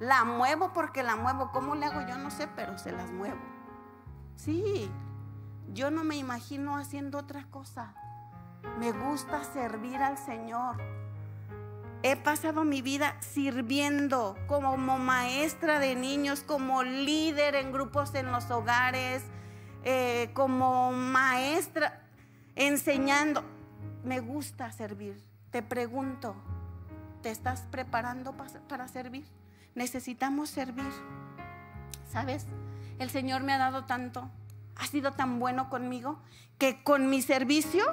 La 0.00 0.24
muevo 0.24 0.72
porque 0.72 1.02
la 1.02 1.14
muevo. 1.14 1.52
¿Cómo 1.52 1.74
le 1.74 1.84
hago? 1.84 2.00
Yo 2.08 2.16
no 2.16 2.30
sé, 2.30 2.48
pero 2.56 2.78
se 2.78 2.90
las 2.90 3.10
muevo. 3.12 3.38
Sí, 4.34 4.90
yo 5.74 5.90
no 5.90 6.04
me 6.04 6.16
imagino 6.16 6.78
haciendo 6.78 7.18
otra 7.18 7.44
cosa. 7.50 7.94
Me 8.78 8.92
gusta 8.92 9.44
servir 9.44 9.96
al 9.96 10.16
Señor. 10.16 10.78
He 12.02 12.16
pasado 12.16 12.64
mi 12.64 12.80
vida 12.80 13.18
sirviendo 13.20 14.38
como 14.46 14.78
maestra 14.78 15.78
de 15.78 15.94
niños, 15.94 16.42
como 16.42 16.82
líder 16.82 17.54
en 17.54 17.70
grupos 17.70 18.14
en 18.14 18.32
los 18.32 18.50
hogares, 18.50 19.22
eh, 19.84 20.30
como 20.32 20.92
maestra, 20.92 22.00
enseñando. 22.56 23.44
Me 24.02 24.20
gusta 24.20 24.72
servir. 24.72 25.22
Te 25.50 25.62
pregunto, 25.62 26.34
¿te 27.20 27.30
estás 27.30 27.66
preparando 27.70 28.34
para 28.66 28.88
servir? 28.88 29.26
Necesitamos 29.74 30.50
servir. 30.50 30.92
¿Sabes? 32.10 32.46
El 32.98 33.10
Señor 33.10 33.42
me 33.42 33.52
ha 33.52 33.58
dado 33.58 33.84
tanto, 33.84 34.30
ha 34.76 34.86
sido 34.86 35.12
tan 35.12 35.38
bueno 35.38 35.70
conmigo, 35.70 36.20
que 36.58 36.82
con 36.82 37.08
mi 37.08 37.22
servicio 37.22 37.84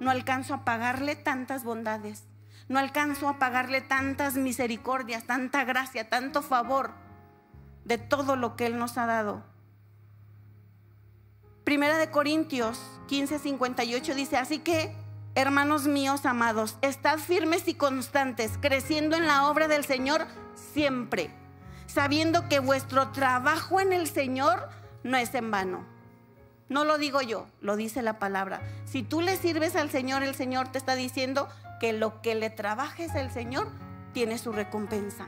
no 0.00 0.10
alcanzo 0.10 0.54
a 0.54 0.64
pagarle 0.64 1.16
tantas 1.16 1.64
bondades, 1.64 2.24
no 2.68 2.78
alcanzo 2.78 3.28
a 3.28 3.38
pagarle 3.38 3.80
tantas 3.80 4.34
misericordias, 4.34 5.24
tanta 5.24 5.64
gracia, 5.64 6.08
tanto 6.08 6.42
favor 6.42 6.92
de 7.84 7.98
todo 7.98 8.36
lo 8.36 8.56
que 8.56 8.66
Él 8.66 8.78
nos 8.78 8.98
ha 8.98 9.06
dado. 9.06 9.42
Primera 11.64 11.96
de 11.96 12.10
Corintios 12.10 12.80
15, 13.08 13.38
58 13.38 14.14
dice, 14.14 14.36
así 14.36 14.58
que, 14.58 14.94
hermanos 15.34 15.86
míos 15.86 16.26
amados, 16.26 16.76
estad 16.82 17.18
firmes 17.18 17.68
y 17.68 17.74
constantes, 17.74 18.58
creciendo 18.60 19.16
en 19.16 19.26
la 19.26 19.48
obra 19.48 19.68
del 19.68 19.84
Señor, 19.84 20.26
siempre, 20.54 21.30
sabiendo 21.86 22.48
que 22.48 22.60
vuestro 22.60 23.10
trabajo 23.10 23.80
en 23.80 23.92
el 23.92 24.06
Señor 24.08 24.68
no 25.02 25.16
es 25.16 25.34
en 25.34 25.50
vano. 25.50 25.84
No 26.68 26.84
lo 26.84 26.96
digo 26.96 27.20
yo, 27.20 27.46
lo 27.60 27.76
dice 27.76 28.02
la 28.02 28.18
palabra. 28.18 28.62
Si 28.86 29.02
tú 29.02 29.20
le 29.20 29.36
sirves 29.36 29.76
al 29.76 29.90
Señor, 29.90 30.22
el 30.22 30.34
Señor 30.34 30.68
te 30.68 30.78
está 30.78 30.94
diciendo 30.94 31.48
que 31.80 31.92
lo 31.92 32.22
que 32.22 32.34
le 32.34 32.48
trabajes 32.48 33.14
al 33.14 33.30
Señor 33.30 33.68
tiene 34.12 34.38
su 34.38 34.52
recompensa. 34.52 35.26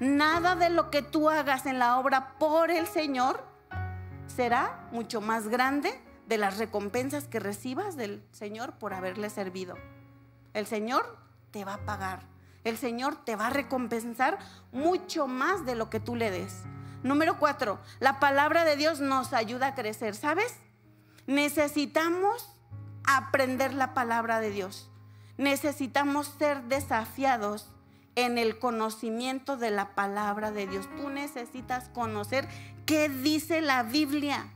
Nada 0.00 0.54
de 0.54 0.70
lo 0.70 0.90
que 0.90 1.02
tú 1.02 1.28
hagas 1.28 1.66
en 1.66 1.78
la 1.78 1.98
obra 1.98 2.38
por 2.38 2.70
el 2.70 2.86
Señor 2.86 3.44
será 4.28 4.88
mucho 4.92 5.20
más 5.20 5.48
grande 5.48 5.92
de 6.28 6.38
las 6.38 6.58
recompensas 6.58 7.26
que 7.26 7.40
recibas 7.40 7.96
del 7.96 8.22
Señor 8.30 8.72
por 8.74 8.94
haberle 8.94 9.28
servido. 9.28 9.76
El 10.54 10.66
Señor 10.66 11.18
te 11.50 11.64
va 11.64 11.74
a 11.74 11.84
pagar 11.84 12.20
el 12.64 12.76
Señor 12.76 13.24
te 13.24 13.36
va 13.36 13.48
a 13.48 13.50
recompensar 13.50 14.38
mucho 14.72 15.26
más 15.26 15.64
de 15.64 15.74
lo 15.74 15.90
que 15.90 16.00
tú 16.00 16.16
le 16.16 16.30
des. 16.30 16.62
Número 17.02 17.38
cuatro, 17.38 17.78
la 18.00 18.18
palabra 18.18 18.64
de 18.64 18.76
Dios 18.76 19.00
nos 19.00 19.32
ayuda 19.32 19.68
a 19.68 19.74
crecer, 19.74 20.14
¿sabes? 20.14 20.56
Necesitamos 21.26 22.52
aprender 23.04 23.72
la 23.72 23.94
palabra 23.94 24.40
de 24.40 24.50
Dios. 24.50 24.90
Necesitamos 25.36 26.34
ser 26.38 26.64
desafiados 26.64 27.70
en 28.16 28.36
el 28.36 28.58
conocimiento 28.58 29.56
de 29.56 29.70
la 29.70 29.94
palabra 29.94 30.50
de 30.50 30.66
Dios. 30.66 30.88
Tú 30.96 31.08
necesitas 31.08 31.88
conocer 31.90 32.48
qué 32.84 33.08
dice 33.08 33.60
la 33.60 33.84
Biblia. 33.84 34.48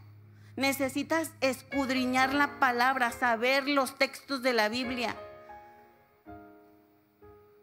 Necesitas 0.56 1.30
escudriñar 1.40 2.34
la 2.34 2.58
palabra, 2.58 3.12
saber 3.12 3.68
los 3.68 3.96
textos 3.96 4.42
de 4.42 4.52
la 4.52 4.68
Biblia. 4.68 5.16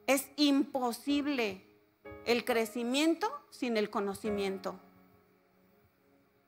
Es 0.10 0.28
imposible 0.38 1.64
el 2.26 2.44
crecimiento 2.44 3.32
sin 3.52 3.78
el 3.78 3.92
conocimiento. 3.92 4.80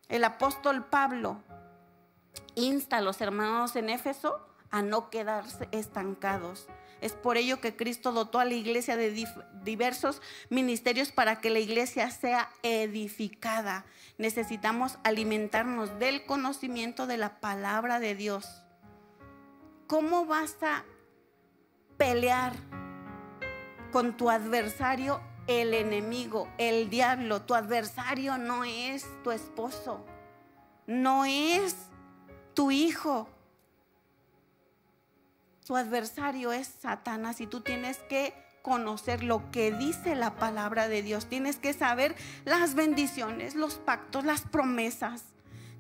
el 0.10 0.24
apóstol 0.24 0.84
Pablo 0.86 1.44
insta 2.56 2.98
a 2.98 3.02
los 3.02 3.22
hermanos 3.22 3.76
en 3.76 3.92
Éfeso 3.92 4.44
a 4.72 4.82
no 4.82 5.12
quedarse 5.12 5.68
estancados. 5.72 6.70
Es 7.02 7.14
por 7.14 7.38
ello 7.38 7.62
que 7.62 7.76
Cristo 7.76 8.12
dotó 8.12 8.40
a 8.40 8.46
la 8.46 8.56
iglesia 8.56 8.98
de 8.98 9.28
diversos 9.64 10.24
ministerios 10.50 11.12
para 11.12 11.40
que 11.40 11.52
la 11.52 11.60
iglesia 11.60 12.10
sea 12.10 12.50
edificada. 12.64 13.86
Necesitamos 14.18 14.98
alimentarnos 15.04 16.00
del 16.00 16.26
conocimiento 16.26 17.06
de 17.06 17.18
la 17.18 17.40
palabra 17.40 18.00
de 18.00 18.16
Dios. 18.16 18.64
¿Cómo 19.86 20.26
vas 20.26 20.58
a 20.64 20.84
pelear 21.98 22.54
con 23.92 24.18
tu 24.18 24.30
adversario, 24.30 25.22
el 25.48 25.74
enemigo, 25.74 26.48
el 26.58 26.90
diablo? 26.90 27.42
Tu 27.42 27.54
adversario 27.54 28.38
no 28.38 28.64
es 28.64 29.06
tu 29.24 29.32
esposo, 29.32 30.06
no 30.88 31.26
es 31.26 31.76
tu 32.54 32.72
hijo, 32.72 33.28
tu 35.66 35.76
adversario 35.76 36.52
es 36.52 36.68
Satanás 36.68 37.40
y 37.40 37.48
tú 37.48 37.62
tienes 37.62 37.98
que 38.10 38.34
conocer 38.62 39.24
lo 39.24 39.52
que 39.52 39.72
dice 39.72 40.16
la 40.16 40.36
palabra 40.36 40.88
de 40.88 41.02
Dios. 41.02 41.28
Tienes 41.28 41.58
que 41.58 41.74
saber 41.74 42.16
las 42.46 42.76
bendiciones, 42.76 43.56
los 43.56 43.76
pactos, 43.76 44.26
las 44.26 44.42
promesas. 44.42 45.24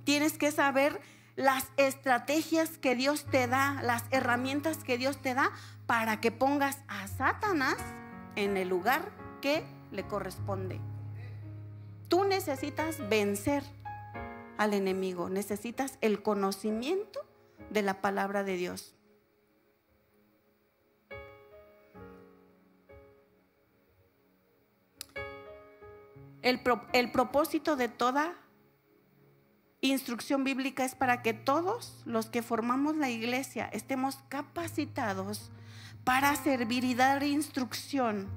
Tienes 0.03 0.37
que 0.37 0.51
saber 0.51 1.01
las 1.35 1.65
estrategias 1.77 2.77
que 2.77 2.95
Dios 2.95 3.25
te 3.25 3.47
da, 3.47 3.81
las 3.83 4.03
herramientas 4.11 4.77
que 4.77 4.97
Dios 4.97 5.21
te 5.21 5.33
da 5.33 5.51
para 5.87 6.21
que 6.21 6.31
pongas 6.31 6.77
a 6.87 7.07
Satanás 7.07 7.77
en 8.35 8.57
el 8.57 8.69
lugar 8.69 9.11
que 9.41 9.63
le 9.91 10.07
corresponde. 10.07 10.79
Tú 12.07 12.23
necesitas 12.23 13.07
vencer 13.09 13.63
al 14.57 14.73
enemigo, 14.73 15.29
necesitas 15.29 15.97
el 16.01 16.21
conocimiento 16.21 17.19
de 17.69 17.81
la 17.81 18.01
palabra 18.01 18.43
de 18.43 18.57
Dios. 18.57 18.95
El, 26.41 27.11
propósito 27.11 27.75
de 27.75 27.87
toda 27.87 28.33
instrucción 29.81 30.43
bíblica 30.43 30.83
es 30.85 30.95
para 30.95 31.21
que 31.21 31.33
todos 31.33 32.01
los 32.05 32.29
que 32.29 32.41
formamos 32.41 32.95
la 32.95 33.09
iglesia 33.09 33.69
estemos 33.71 34.17
capacitados 34.27 35.51
para 36.03 36.35
servir 36.35 36.83
y 36.83 36.95
dar 36.95 37.23
instrucción 37.23 38.27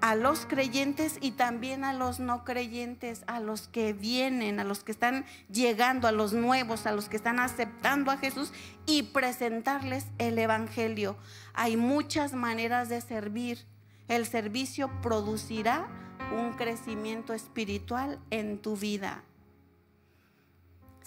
a 0.00 0.14
los 0.14 0.46
creyentes 0.46 1.18
y 1.20 1.32
también 1.32 1.84
a 1.84 1.92
los 1.92 2.20
no 2.20 2.44
creyentes, 2.44 3.22
a 3.26 3.38
los 3.40 3.68
que 3.68 3.92
vienen, 3.92 4.58
a 4.58 4.64
los 4.64 4.82
que 4.82 4.92
están 4.92 5.26
llegando, 5.50 6.08
a 6.08 6.12
los 6.12 6.32
nuevos, 6.32 6.86
a 6.86 6.92
los 6.92 7.08
que 7.08 7.16
están 7.16 7.38
aceptando 7.38 8.10
a 8.10 8.16
Jesús 8.16 8.52
y 8.86 9.04
presentarles 9.04 10.06
el 10.18 10.38
Evangelio. 10.38 11.16
Hay 11.52 11.76
muchas 11.76 12.32
maneras 12.32 12.88
de 12.88 13.00
servir. 13.00 13.66
El 14.08 14.26
servicio 14.26 14.90
producirá 15.02 15.86
un 16.34 16.52
crecimiento 16.52 17.34
espiritual 17.34 18.18
en 18.30 18.58
tu 18.58 18.76
vida. 18.76 19.22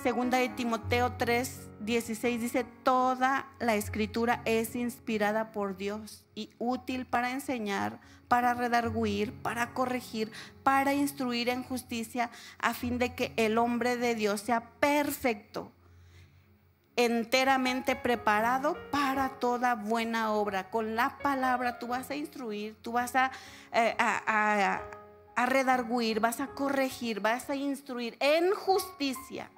Segunda 0.01 0.39
de 0.39 0.49
Timoteo 0.49 1.13
3, 1.17 1.69
16 1.79 2.41
dice, 2.41 2.65
toda 2.83 3.47
la 3.59 3.75
escritura 3.75 4.41
es 4.43 4.75
inspirada 4.75 5.51
por 5.51 5.77
Dios 5.77 6.25
y 6.35 6.49
útil 6.57 7.05
para 7.05 7.31
enseñar, 7.31 8.01
para 8.27 8.53
redarguir, 8.53 9.33
para 9.41 9.73
corregir, 9.73 10.31
para 10.63 10.93
instruir 10.93 11.47
en 11.47 11.63
justicia, 11.63 12.31
a 12.57 12.73
fin 12.73 12.97
de 12.97 13.15
que 13.15 13.31
el 13.37 13.57
hombre 13.57 13.95
de 13.95 14.15
Dios 14.15 14.41
sea 14.41 14.71
perfecto, 14.81 15.71
enteramente 16.97 17.95
preparado 17.95 18.75
para 18.91 19.29
toda 19.39 19.75
buena 19.75 20.33
obra. 20.33 20.69
Con 20.69 20.95
la 20.95 21.17
palabra 21.19 21.79
tú 21.79 21.87
vas 21.87 22.09
a 22.09 22.15
instruir, 22.15 22.75
tú 22.81 22.93
vas 22.93 23.15
a, 23.15 23.31
eh, 23.71 23.95
a 23.97 25.45
redarguir, 25.45 26.19
vas 26.19 26.41
a 26.41 26.47
corregir, 26.47 27.21
vas 27.21 27.49
a 27.49 27.55
instruir 27.55 28.17
en 28.19 28.51
justicia. 28.53 29.49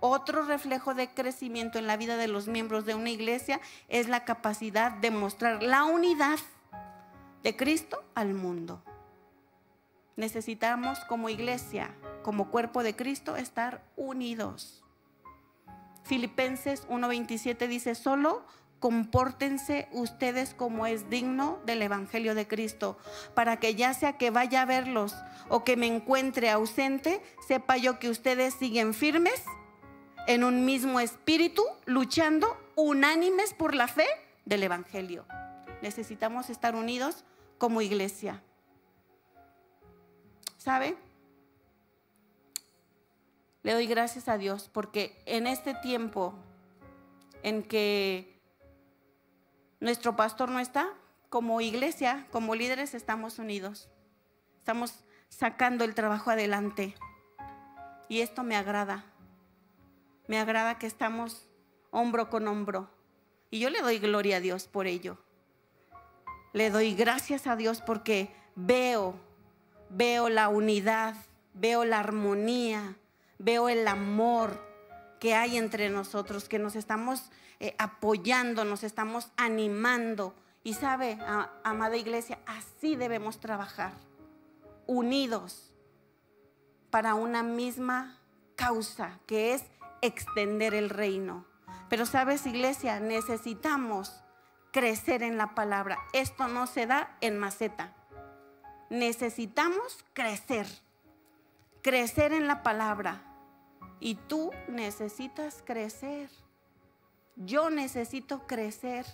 Otro 0.00 0.42
reflejo 0.42 0.94
de 0.94 1.08
crecimiento 1.08 1.78
en 1.78 1.86
la 1.86 1.96
vida 1.96 2.16
de 2.16 2.28
los 2.28 2.48
miembros 2.48 2.84
de 2.84 2.94
una 2.94 3.10
iglesia 3.10 3.60
es 3.88 4.08
la 4.08 4.24
capacidad 4.24 4.92
de 4.92 5.10
mostrar 5.10 5.62
la 5.62 5.84
unidad 5.84 6.38
de 7.42 7.56
Cristo 7.56 8.04
al 8.14 8.34
mundo. 8.34 8.82
Necesitamos 10.16 10.98
como 11.00 11.28
iglesia, 11.28 11.94
como 12.22 12.50
cuerpo 12.50 12.82
de 12.82 12.94
Cristo, 12.94 13.36
estar 13.36 13.82
unidos. 13.96 14.82
Filipenses 16.04 16.86
1:27 16.88 17.66
dice, 17.66 17.94
solo 17.94 18.44
compórtense 18.80 19.88
ustedes 19.92 20.52
como 20.54 20.86
es 20.86 21.08
digno 21.08 21.58
del 21.64 21.80
Evangelio 21.80 22.34
de 22.34 22.46
Cristo, 22.46 22.98
para 23.34 23.56
que 23.58 23.74
ya 23.74 23.94
sea 23.94 24.18
que 24.18 24.30
vaya 24.30 24.62
a 24.62 24.66
verlos 24.66 25.14
o 25.48 25.64
que 25.64 25.76
me 25.76 25.86
encuentre 25.86 26.50
ausente, 26.50 27.22
sepa 27.46 27.78
yo 27.78 27.98
que 27.98 28.10
ustedes 28.10 28.54
siguen 28.54 28.92
firmes 28.92 29.42
en 30.26 30.44
un 30.44 30.64
mismo 30.64 31.00
espíritu, 31.00 31.62
luchando 31.84 32.56
unánimes 32.74 33.54
por 33.54 33.74
la 33.74 33.88
fe 33.88 34.06
del 34.44 34.62
Evangelio. 34.62 35.24
Necesitamos 35.82 36.50
estar 36.50 36.74
unidos 36.74 37.24
como 37.58 37.80
iglesia. 37.80 38.42
¿Sabe? 40.56 40.96
Le 43.62 43.72
doy 43.72 43.86
gracias 43.86 44.28
a 44.28 44.38
Dios 44.38 44.70
porque 44.72 45.22
en 45.26 45.46
este 45.46 45.74
tiempo 45.74 46.34
en 47.42 47.62
que 47.62 48.40
nuestro 49.80 50.16
pastor 50.16 50.50
no 50.50 50.58
está, 50.58 50.88
como 51.28 51.60
iglesia, 51.60 52.26
como 52.30 52.54
líderes 52.54 52.94
estamos 52.94 53.38
unidos. 53.38 53.88
Estamos 54.58 55.04
sacando 55.28 55.84
el 55.84 55.94
trabajo 55.94 56.30
adelante. 56.30 56.94
Y 58.08 58.20
esto 58.20 58.42
me 58.42 58.56
agrada. 58.56 59.04
Me 60.28 60.38
agrada 60.38 60.78
que 60.78 60.86
estamos 60.86 61.48
hombro 61.90 62.28
con 62.28 62.48
hombro. 62.48 62.90
Y 63.50 63.60
yo 63.60 63.70
le 63.70 63.80
doy 63.80 63.98
gloria 63.98 64.38
a 64.38 64.40
Dios 64.40 64.66
por 64.66 64.86
ello. 64.86 65.18
Le 66.52 66.70
doy 66.70 66.94
gracias 66.94 67.46
a 67.46 67.56
Dios 67.56 67.82
porque 67.82 68.34
veo, 68.54 69.14
veo 69.90 70.28
la 70.28 70.48
unidad, 70.48 71.14
veo 71.54 71.84
la 71.84 72.00
armonía, 72.00 72.96
veo 73.38 73.68
el 73.68 73.86
amor 73.86 74.64
que 75.20 75.34
hay 75.34 75.56
entre 75.56 75.90
nosotros, 75.90 76.48
que 76.48 76.58
nos 76.58 76.76
estamos 76.76 77.30
eh, 77.60 77.74
apoyando, 77.78 78.64
nos 78.64 78.84
estamos 78.84 79.30
animando. 79.36 80.34
Y 80.64 80.74
sabe, 80.74 81.18
amada 81.62 81.96
iglesia, 81.96 82.40
así 82.44 82.96
debemos 82.96 83.38
trabajar, 83.38 83.92
unidos 84.86 85.72
para 86.90 87.14
una 87.14 87.42
misma 87.44 88.18
causa, 88.56 89.20
que 89.26 89.54
es 89.54 89.64
extender 90.06 90.74
el 90.74 90.90
reino. 90.90 91.44
Pero 91.88 92.06
sabes, 92.06 92.46
iglesia, 92.46 93.00
necesitamos 93.00 94.22
crecer 94.72 95.22
en 95.22 95.36
la 95.36 95.54
palabra. 95.54 95.98
Esto 96.12 96.48
no 96.48 96.66
se 96.66 96.86
da 96.86 97.16
en 97.20 97.38
maceta. 97.38 97.94
Necesitamos 98.90 100.04
crecer, 100.12 100.66
crecer 101.82 102.32
en 102.32 102.46
la 102.46 102.62
palabra. 102.62 103.22
Y 104.00 104.16
tú 104.16 104.50
necesitas 104.68 105.62
crecer. 105.64 106.30
Yo 107.36 107.70
necesito 107.70 108.46
crecer. 108.46 109.06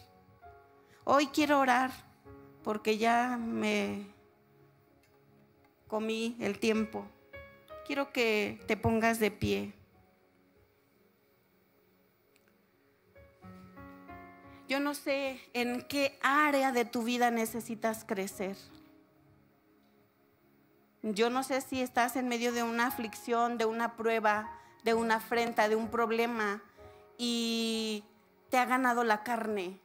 Hoy 1.04 1.28
quiero 1.28 1.60
orar 1.60 1.90
porque 2.62 2.98
ya 2.98 3.36
me 3.36 4.06
comí 5.88 6.36
el 6.40 6.58
tiempo. 6.58 7.06
Quiero 7.86 8.12
que 8.12 8.62
te 8.66 8.76
pongas 8.76 9.18
de 9.18 9.30
pie. 9.30 9.74
Yo 14.68 14.80
no 14.80 14.94
sé 14.94 15.40
en 15.52 15.82
qué 15.82 16.18
área 16.22 16.72
de 16.72 16.84
tu 16.84 17.02
vida 17.02 17.30
necesitas 17.30 18.04
crecer. 18.04 18.56
Yo 21.02 21.30
no 21.30 21.42
sé 21.42 21.60
si 21.60 21.80
estás 21.80 22.16
en 22.16 22.28
medio 22.28 22.52
de 22.52 22.62
una 22.62 22.86
aflicción, 22.86 23.58
de 23.58 23.64
una 23.64 23.96
prueba, 23.96 24.52
de 24.84 24.94
una 24.94 25.16
afrenta, 25.16 25.68
de 25.68 25.74
un 25.74 25.88
problema 25.88 26.62
y 27.18 28.04
te 28.50 28.58
ha 28.58 28.66
ganado 28.66 29.02
la 29.02 29.24
carne, 29.24 29.80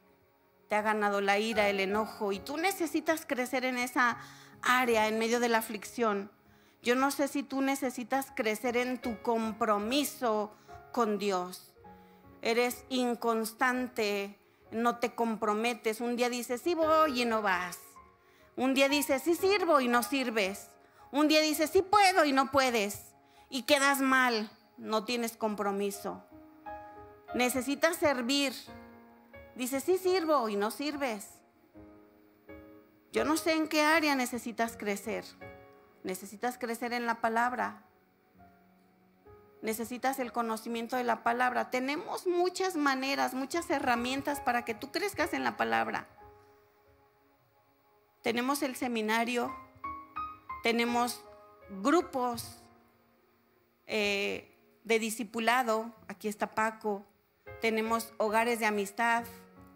te 0.68 0.76
ha 0.76 0.82
ganado 0.82 1.20
la 1.20 1.38
ira, 1.38 1.68
el 1.68 1.80
enojo, 1.80 2.32
y 2.32 2.38
tú 2.38 2.56
necesitas 2.56 3.26
crecer 3.26 3.64
en 3.64 3.78
esa 3.78 4.18
área 4.62 5.08
en 5.08 5.18
medio 5.18 5.40
de 5.40 5.48
la 5.48 5.58
aflicción. 5.58 6.30
Yo 6.82 6.94
no 6.94 7.10
sé 7.10 7.26
si 7.26 7.42
tú 7.42 7.62
necesitas 7.62 8.30
crecer 8.34 8.76
en 8.76 8.98
tu 8.98 9.20
compromiso 9.22 10.52
con 10.92 11.18
Dios. 11.18 11.74
Eres 12.42 12.84
inconstante, 12.88 14.37
no 14.70 14.98
te 14.98 15.14
comprometes. 15.14 16.00
Un 16.00 16.16
día 16.16 16.28
dices, 16.28 16.60
sí 16.60 16.74
voy 16.74 17.22
y 17.22 17.24
no 17.24 17.42
vas. 17.42 17.78
Un 18.56 18.74
día 18.74 18.88
dices, 18.88 19.22
sí 19.22 19.34
sirvo 19.34 19.80
y 19.80 19.88
no 19.88 20.02
sirves. 20.02 20.68
Un 21.10 21.28
día 21.28 21.40
dices, 21.40 21.70
sí 21.70 21.82
puedo 21.82 22.24
y 22.24 22.32
no 22.32 22.50
puedes. 22.50 23.04
y 23.50 23.62
quedas 23.62 24.00
mal, 24.00 24.50
no 24.76 25.04
tienes 25.04 25.36
compromiso. 25.36 26.22
Necesitas 27.34 27.96
servir. 27.96 28.52
Dices, 29.54 29.84
sí 29.84 29.96
sirvo 29.96 30.48
y 30.48 30.56
no 30.56 30.70
sirves. 30.70 31.28
Yo 33.12 33.24
no 33.24 33.36
sé 33.36 33.54
en 33.54 33.68
qué 33.68 33.82
área 33.82 34.14
necesitas 34.14 34.76
crecer. 34.76 35.24
Necesitas 36.04 36.58
crecer 36.58 36.92
en 36.92 37.06
la 37.06 37.20
palabra. 37.20 37.87
Necesitas 39.62 40.18
el 40.18 40.32
conocimiento 40.32 40.96
de 40.96 41.04
la 41.04 41.22
palabra. 41.22 41.70
Tenemos 41.70 42.26
muchas 42.26 42.76
maneras, 42.76 43.34
muchas 43.34 43.68
herramientas 43.70 44.40
para 44.40 44.64
que 44.64 44.74
tú 44.74 44.92
crezcas 44.92 45.32
en 45.32 45.44
la 45.44 45.56
palabra. 45.56 46.08
Tenemos 48.22 48.62
el 48.62 48.76
seminario, 48.76 49.54
tenemos 50.62 51.24
grupos 51.82 52.62
eh, 53.86 54.56
de 54.84 54.98
discipulado. 54.98 55.94
Aquí 56.08 56.28
está 56.28 56.54
Paco. 56.54 57.06
Tenemos 57.60 58.12
hogares 58.18 58.60
de 58.60 58.66
amistad. 58.66 59.24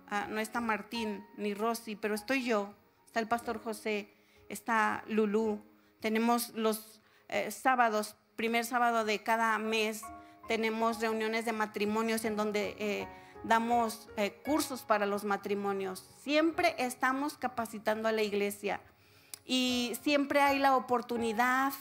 Ah, 0.06 0.26
no 0.28 0.40
está 0.40 0.60
Martín 0.60 1.26
ni 1.36 1.54
Rosy, 1.54 1.96
pero 1.96 2.14
estoy 2.14 2.44
yo 2.44 2.74
está 3.12 3.20
el 3.20 3.28
pastor 3.28 3.62
José, 3.62 4.08
está 4.48 5.04
Lulú. 5.06 5.62
Tenemos 6.00 6.54
los 6.54 7.02
eh, 7.28 7.50
sábados, 7.50 8.16
primer 8.36 8.64
sábado 8.64 9.04
de 9.04 9.22
cada 9.22 9.56
mes, 9.58 10.02
tenemos 10.48 11.00
reuniones 11.00 11.44
de 11.44 11.52
matrimonios 11.52 12.24
en 12.24 12.36
donde 12.36 12.76
eh, 12.78 13.08
damos 13.44 14.08
eh, 14.16 14.40
cursos 14.44 14.82
para 14.82 15.06
los 15.06 15.24
matrimonios. 15.24 16.08
Siempre 16.22 16.74
estamos 16.78 17.36
capacitando 17.36 18.08
a 18.08 18.12
la 18.12 18.22
iglesia 18.22 18.80
y 19.44 19.96
siempre 20.02 20.40
hay 20.40 20.58
la 20.58 20.76
oportunidad 20.76 21.72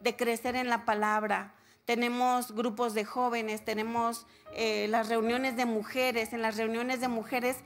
de 0.00 0.16
crecer 0.16 0.56
en 0.56 0.68
la 0.68 0.84
palabra. 0.84 1.54
Tenemos 1.92 2.52
grupos 2.52 2.94
de 2.94 3.04
jóvenes, 3.04 3.66
tenemos 3.66 4.26
las 4.88 5.10
reuniones 5.10 5.56
de 5.56 5.66
mujeres. 5.66 6.32
En 6.32 6.40
las 6.40 6.56
reuniones 6.56 7.02
de 7.02 7.08
mujeres 7.08 7.58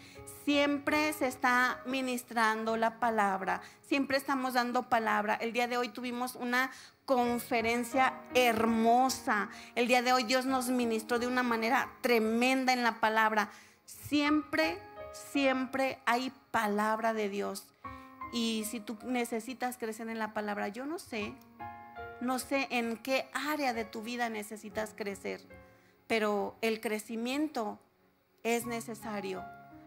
Siempre 0.47 1.13
se 1.13 1.27
está 1.27 1.81
ministrando 1.87 2.77
la 2.77 3.01
palabra, 3.01 3.63
siempre 3.89 4.17
estamos 4.17 4.55
dando 4.55 4.85
palabra. 4.85 5.35
El 5.35 5.53
día 5.53 5.67
de 5.67 5.77
hoy 5.77 5.89
tuvimos 5.89 6.37
una 6.37 6.71
conferencia 7.05 8.15
hermosa. 8.33 9.49
El 9.75 9.89
día 9.89 10.03
de 10.03 10.13
hoy 10.13 10.23
Dios 10.23 10.47
nos 10.47 10.69
ministró 10.69 11.19
de 11.19 11.27
una 11.27 11.43
manera 11.43 11.91
tremenda 12.01 12.73
en 12.73 12.85
la 12.85 13.01
palabra. 13.01 13.51
Siempre, 13.87 14.79
siempre 15.33 15.99
hay 16.07 16.33
palabra 16.53 17.13
de 17.13 17.29
Dios. 17.29 17.67
Y 18.33 18.67
si 18.71 18.79
tú 18.79 18.97
necesitas 19.05 19.79
crecer 19.79 20.09
en 20.09 20.21
la 20.21 20.33
palabra, 20.33 20.69
yo 20.69 20.87
no 20.87 21.01
sé, 21.01 21.35
no 22.21 22.39
sé 22.39 22.69
en 22.71 22.97
qué 22.97 23.29
área 23.33 23.73
de 23.73 23.85
tu 23.85 24.03
vida 24.03 24.29
necesitas 24.29 24.95
crecer, 24.97 25.41
pero 26.07 26.57
el 26.61 26.81
crecimiento 26.81 27.79
es 28.43 28.67
necesario. 28.67 29.45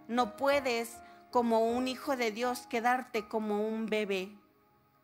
No 0.08 0.38
puedes, 0.38 0.98
como 1.32 1.62
un 1.66 1.88
hijo 1.88 2.18
de 2.18 2.32
Dios, 2.32 2.68
quedarte 2.68 3.28
como 3.28 3.68
un 3.68 3.86
bebé. 3.86 4.32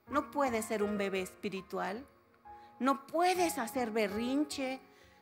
No 0.09 0.31
puedes 0.31 0.65
ser 0.65 0.83
un 0.83 0.97
bebé 0.97 1.21
espiritual. 1.21 2.05
No 2.79 3.07
puedes 3.07 3.57
hacer 3.57 3.91
berrinche 3.91 4.79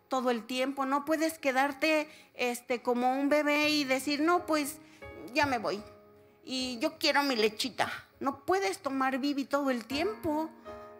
todo 0.07 0.29
el 0.29 0.45
tiempo. 0.45 0.85
No 0.85 1.05
puedes 1.05 1.37
quedarte 1.37 2.09
este, 2.33 2.81
como 2.81 3.13
un 3.13 3.29
bebé 3.29 3.69
y 3.69 3.83
decir, 3.83 4.21
no, 4.21 4.45
pues 4.45 4.79
ya 5.33 5.45
me 5.45 5.57
voy. 5.57 5.83
Y 6.43 6.79
yo 6.79 6.97
quiero 6.97 7.23
mi 7.23 7.35
lechita. 7.35 7.91
No 8.19 8.45
puedes 8.45 8.79
tomar 8.79 9.19
bibi 9.19 9.45
todo 9.45 9.69
el 9.69 9.85
tiempo. 9.85 10.49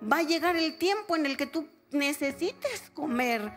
Va 0.01 0.17
a 0.17 0.23
llegar 0.23 0.55
el 0.55 0.77
tiempo 0.77 1.15
en 1.15 1.25
el 1.25 1.37
que 1.37 1.45
tú 1.45 1.67
necesites 1.91 2.89
comer 2.93 3.51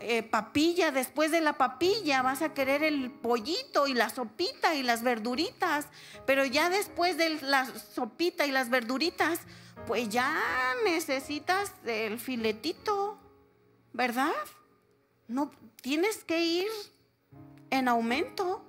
eh, 0.00 0.22
papilla, 0.22 0.92
después 0.92 1.32
de 1.32 1.40
la 1.40 1.58
papilla 1.58 2.22
vas 2.22 2.40
a 2.42 2.54
querer 2.54 2.84
el 2.84 3.10
pollito 3.10 3.88
y 3.88 3.94
la 3.94 4.10
sopita 4.10 4.76
y 4.76 4.84
las 4.84 5.02
verduritas, 5.02 5.88
pero 6.24 6.44
ya 6.44 6.70
después 6.70 7.16
de 7.16 7.30
la 7.42 7.66
sopita 7.66 8.46
y 8.46 8.52
las 8.52 8.70
verduritas, 8.70 9.40
pues 9.88 10.08
ya 10.08 10.40
necesitas 10.84 11.72
el 11.84 12.20
filetito, 12.20 13.18
¿verdad? 13.92 14.34
No 15.26 15.50
tienes 15.82 16.22
que 16.22 16.44
ir 16.44 16.68
en 17.70 17.88
aumento. 17.88 18.64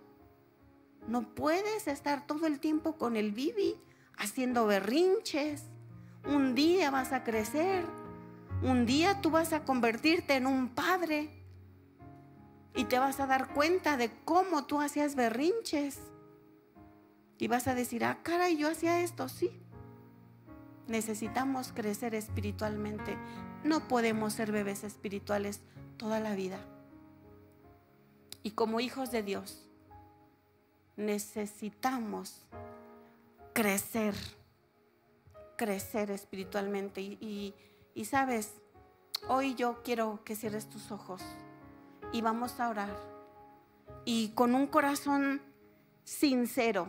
No 1.08 1.36
puedes 1.36 1.88
estar 1.88 2.26
todo 2.26 2.48
el 2.48 2.60
tiempo 2.60 2.98
con 2.98 3.16
el 3.16 3.32
bibi 3.32 3.76
haciendo 4.18 4.66
berrinches. 4.66 5.64
Un 6.26 6.56
día 6.56 6.92
vas 6.92 7.12
a 7.12 7.24
crecer 7.24 7.86
un 8.62 8.86
día 8.86 9.22
tú 9.22 9.32
vas 9.32 9.54
a 9.54 9.64
convertirte 9.64 10.36
en 10.36 10.46
un 10.46 10.68
padre 10.68 11.30
y 12.76 12.84
te 12.86 13.00
vas 13.00 13.20
a 13.22 13.26
dar 13.26 13.54
cuenta 13.54 13.96
de 13.96 14.12
cómo 14.26 14.66
tú 14.66 14.82
hacías 14.82 15.16
berrinches. 15.16 16.00
Y 17.38 17.48
vas 17.48 17.70
a 17.70 17.76
decir, 17.76 18.04
ah, 18.04 18.20
caray, 18.22 18.58
yo 18.58 18.70
hacía 18.70 19.02
esto, 19.02 19.30
sí. 19.30 19.50
Necesitamos 20.88 21.72
crecer 21.72 22.16
espiritualmente. 22.16 23.18
No 23.64 23.88
podemos 23.88 24.34
ser 24.34 24.52
bebés 24.52 24.84
espirituales 24.84 25.62
toda 25.96 26.20
la 26.20 26.36
vida. 26.36 26.60
Y 28.44 28.52
como 28.52 28.82
hijos 28.82 29.10
de 29.10 29.24
Dios, 29.24 29.70
necesitamos 30.98 32.46
crecer, 33.54 34.16
crecer 35.60 36.10
espiritualmente. 36.10 37.02
Y, 37.02 37.54
y 37.94 38.06
sabes, 38.06 38.54
hoy 39.28 39.56
yo 39.56 39.84
quiero 39.84 40.24
que 40.24 40.38
cierres 40.38 40.70
tus 40.70 40.90
ojos 40.90 41.22
y 42.14 42.22
vamos 42.22 42.62
a 42.62 42.70
orar. 42.70 42.96
Y 44.06 44.30
con 44.30 44.56
un 44.56 44.68
corazón 44.68 45.42
sincero, 46.06 46.88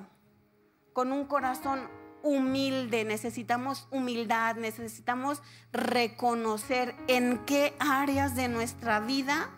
con 0.93 1.11
un 1.11 1.25
corazón 1.25 1.89
humilde, 2.23 3.05
necesitamos 3.05 3.89
humildad, 3.91 4.55
necesitamos 4.55 5.43
reconocer 5.73 6.95
en 7.09 7.45
qué 7.47 7.75
áreas 7.81 8.37
de 8.37 8.49
nuestra 8.49 9.01
vida 9.01 9.51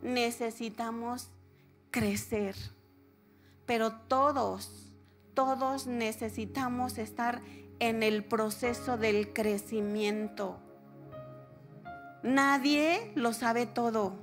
necesitamos 0.00 1.28
crecer. 1.90 2.56
Pero 3.66 3.92
todos, 3.92 4.90
todos 5.34 5.86
necesitamos 5.86 6.96
estar 6.96 7.42
en 7.78 8.02
el 8.02 8.24
proceso 8.24 8.96
del 8.96 9.32
crecimiento. 9.32 10.58
Nadie 12.22 13.12
lo 13.14 13.32
sabe 13.32 13.66
todo. 13.66 14.16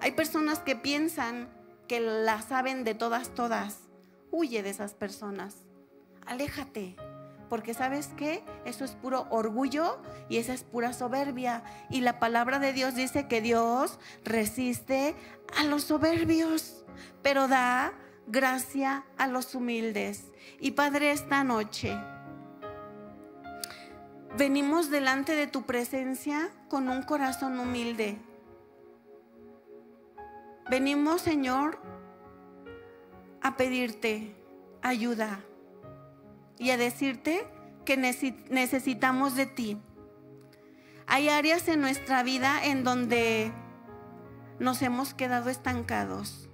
Hay 0.00 0.12
personas 0.12 0.60
que 0.60 0.76
piensan 0.76 1.48
que 1.88 2.00
la 2.00 2.40
saben 2.42 2.84
de 2.84 2.94
todas, 2.94 3.34
todas. 3.34 3.80
Huye 4.30 4.62
de 4.62 4.70
esas 4.70 4.94
personas. 4.94 5.56
Aléjate. 6.26 6.96
Porque 7.48 7.74
sabes 7.74 8.10
qué? 8.16 8.42
Eso 8.64 8.84
es 8.84 8.92
puro 8.92 9.26
orgullo 9.30 10.00
y 10.28 10.38
esa 10.38 10.54
es 10.54 10.62
pura 10.62 10.92
soberbia. 10.92 11.64
Y 11.90 12.00
la 12.00 12.18
palabra 12.18 12.58
de 12.58 12.72
Dios 12.72 12.94
dice 12.94 13.28
que 13.28 13.42
Dios 13.42 13.98
resiste 14.24 15.14
a 15.58 15.64
los 15.64 15.84
soberbios, 15.84 16.84
pero 17.22 17.48
da 17.48 17.92
gracia 18.26 19.04
a 19.18 19.26
los 19.26 19.54
humildes. 19.54 20.30
Y 20.60 20.70
Padre, 20.70 21.10
esta 21.10 21.44
noche 21.44 21.98
venimos 24.36 24.90
delante 24.90 25.34
de 25.34 25.46
tu 25.46 25.62
presencia 25.62 26.50
con 26.68 26.88
un 26.88 27.02
corazón 27.02 27.58
humilde. 27.58 28.18
Venimos, 30.70 31.20
Señor, 31.20 31.78
a 33.42 33.56
pedirte 33.56 34.34
ayuda 34.80 35.40
y 36.58 36.70
a 36.70 36.76
decirte 36.76 37.46
que 37.84 37.96
necesitamos 37.96 39.34
de 39.34 39.46
ti. 39.46 39.78
Hay 41.06 41.28
áreas 41.28 41.68
en 41.68 41.80
nuestra 41.80 42.22
vida 42.22 42.64
en 42.64 42.84
donde 42.84 43.52
nos 44.58 44.80
hemos 44.82 45.12
quedado 45.12 45.50
estancados, 45.50 46.48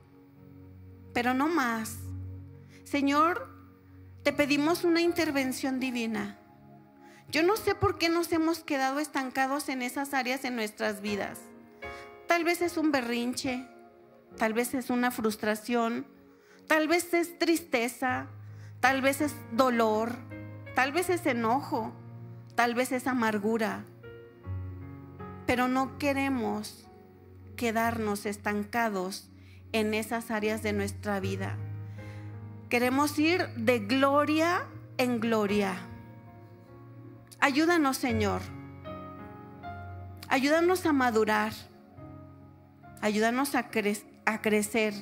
pero 1.13 1.35
no 1.35 1.49
más. 1.49 1.99
Señor, 2.85 3.55
te 4.23 4.33
pedimos 4.33 4.85
una 4.85 5.03
intervención 5.03 5.79
divina. 5.79 6.39
Yo 7.31 7.43
no 7.43 7.57
sé 7.57 7.75
por 7.75 7.99
qué 7.99 8.09
nos 8.09 8.33
hemos 8.33 8.61
quedado 8.61 9.01
estancados 9.01 9.69
en 9.69 9.83
esas 9.83 10.15
áreas 10.15 10.45
en 10.45 10.57
nuestras 10.57 11.03
vidas. 11.03 11.39
Tal 12.27 12.43
vez 12.43 12.63
es 12.63 12.79
un 12.79 12.91
berrinche, 12.91 13.67
tal 14.39 14.55
vez 14.55 14.73
es 14.73 14.89
una 14.89 15.11
frustración, 15.11 16.07
tal 16.67 16.89
vez 16.89 17.13
es 17.13 17.39
tristeza, 17.39 18.29
tal 18.81 19.03
vez 19.03 19.21
es 19.21 19.35
dolor, 19.53 20.13
tal 20.75 20.93
vez 20.93 21.11
es 21.11 21.27
enojo, 21.27 21.93
tal 22.55 22.75
vez 22.75 22.93
es 22.93 23.07
amargura. 23.07 23.85
Pero 25.47 25.69
no 25.69 25.99
queremos 25.99 26.87
quedarnos 27.57 28.25
estancados 28.25 29.29
en 29.73 29.93
esas 29.93 30.31
áreas 30.31 30.63
de 30.63 30.73
nuestra 30.73 31.21
vida. 31.21 31.59
Queremos 32.71 33.19
ir 33.19 33.49
de 33.55 33.81
gloria 33.81 34.67
en 34.97 35.21
gloria. 35.21 35.77
Ayúdanos, 37.41 37.97
Señor. 37.97 38.43
Ayúdanos 40.29 40.85
a 40.87 40.93
madurar. 40.93 41.53
Ayúdanos 43.01 43.55
a, 43.55 43.71
a 44.27 44.43
crecer. 44.43 44.95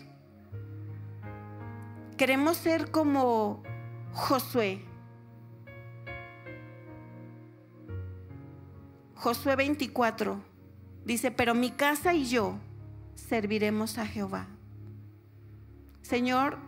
Queremos 2.16 2.56
ser 2.56 2.90
como 2.90 3.62
Josué. 4.12 4.82
Josué 9.14 9.56
24 9.56 10.40
dice, 11.04 11.30
pero 11.30 11.54
mi 11.54 11.70
casa 11.70 12.14
y 12.14 12.26
yo 12.26 12.58
serviremos 13.14 13.98
a 13.98 14.06
Jehová. 14.06 14.46
Señor, 16.02 16.58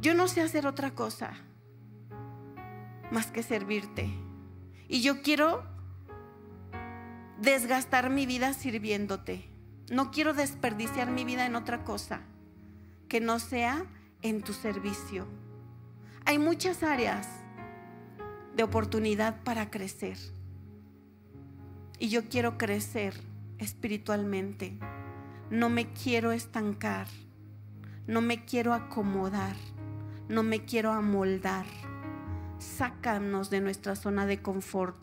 yo 0.00 0.14
no 0.14 0.28
sé 0.28 0.40
hacer 0.40 0.66
otra 0.66 0.94
cosa 0.94 1.32
más 3.10 3.30
que 3.30 3.42
servirte. 3.42 4.10
Y 4.92 5.00
yo 5.00 5.22
quiero 5.22 5.64
desgastar 7.40 8.10
mi 8.10 8.26
vida 8.26 8.52
sirviéndote. 8.52 9.48
No 9.90 10.10
quiero 10.10 10.34
desperdiciar 10.34 11.10
mi 11.10 11.24
vida 11.24 11.46
en 11.46 11.56
otra 11.56 11.82
cosa 11.82 12.20
que 13.08 13.18
no 13.18 13.38
sea 13.38 13.86
en 14.20 14.42
tu 14.42 14.52
servicio. 14.52 15.26
Hay 16.26 16.38
muchas 16.38 16.82
áreas 16.82 17.26
de 18.54 18.64
oportunidad 18.64 19.42
para 19.44 19.70
crecer. 19.70 20.18
Y 21.98 22.10
yo 22.10 22.28
quiero 22.28 22.58
crecer 22.58 23.14
espiritualmente. 23.56 24.78
No 25.48 25.70
me 25.70 25.90
quiero 25.94 26.32
estancar. 26.32 27.06
No 28.06 28.20
me 28.20 28.44
quiero 28.44 28.74
acomodar. 28.74 29.56
No 30.28 30.42
me 30.42 30.66
quiero 30.66 30.92
amoldar. 30.92 31.64
Sácanos 32.62 33.50
de 33.50 33.60
nuestra 33.60 33.96
zona 33.96 34.24
de 34.24 34.40
confort. 34.40 34.96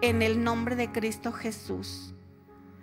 En 0.00 0.22
el 0.22 0.42
nombre 0.42 0.76
de 0.76 0.90
Cristo 0.90 1.30
Jesús. 1.30 2.14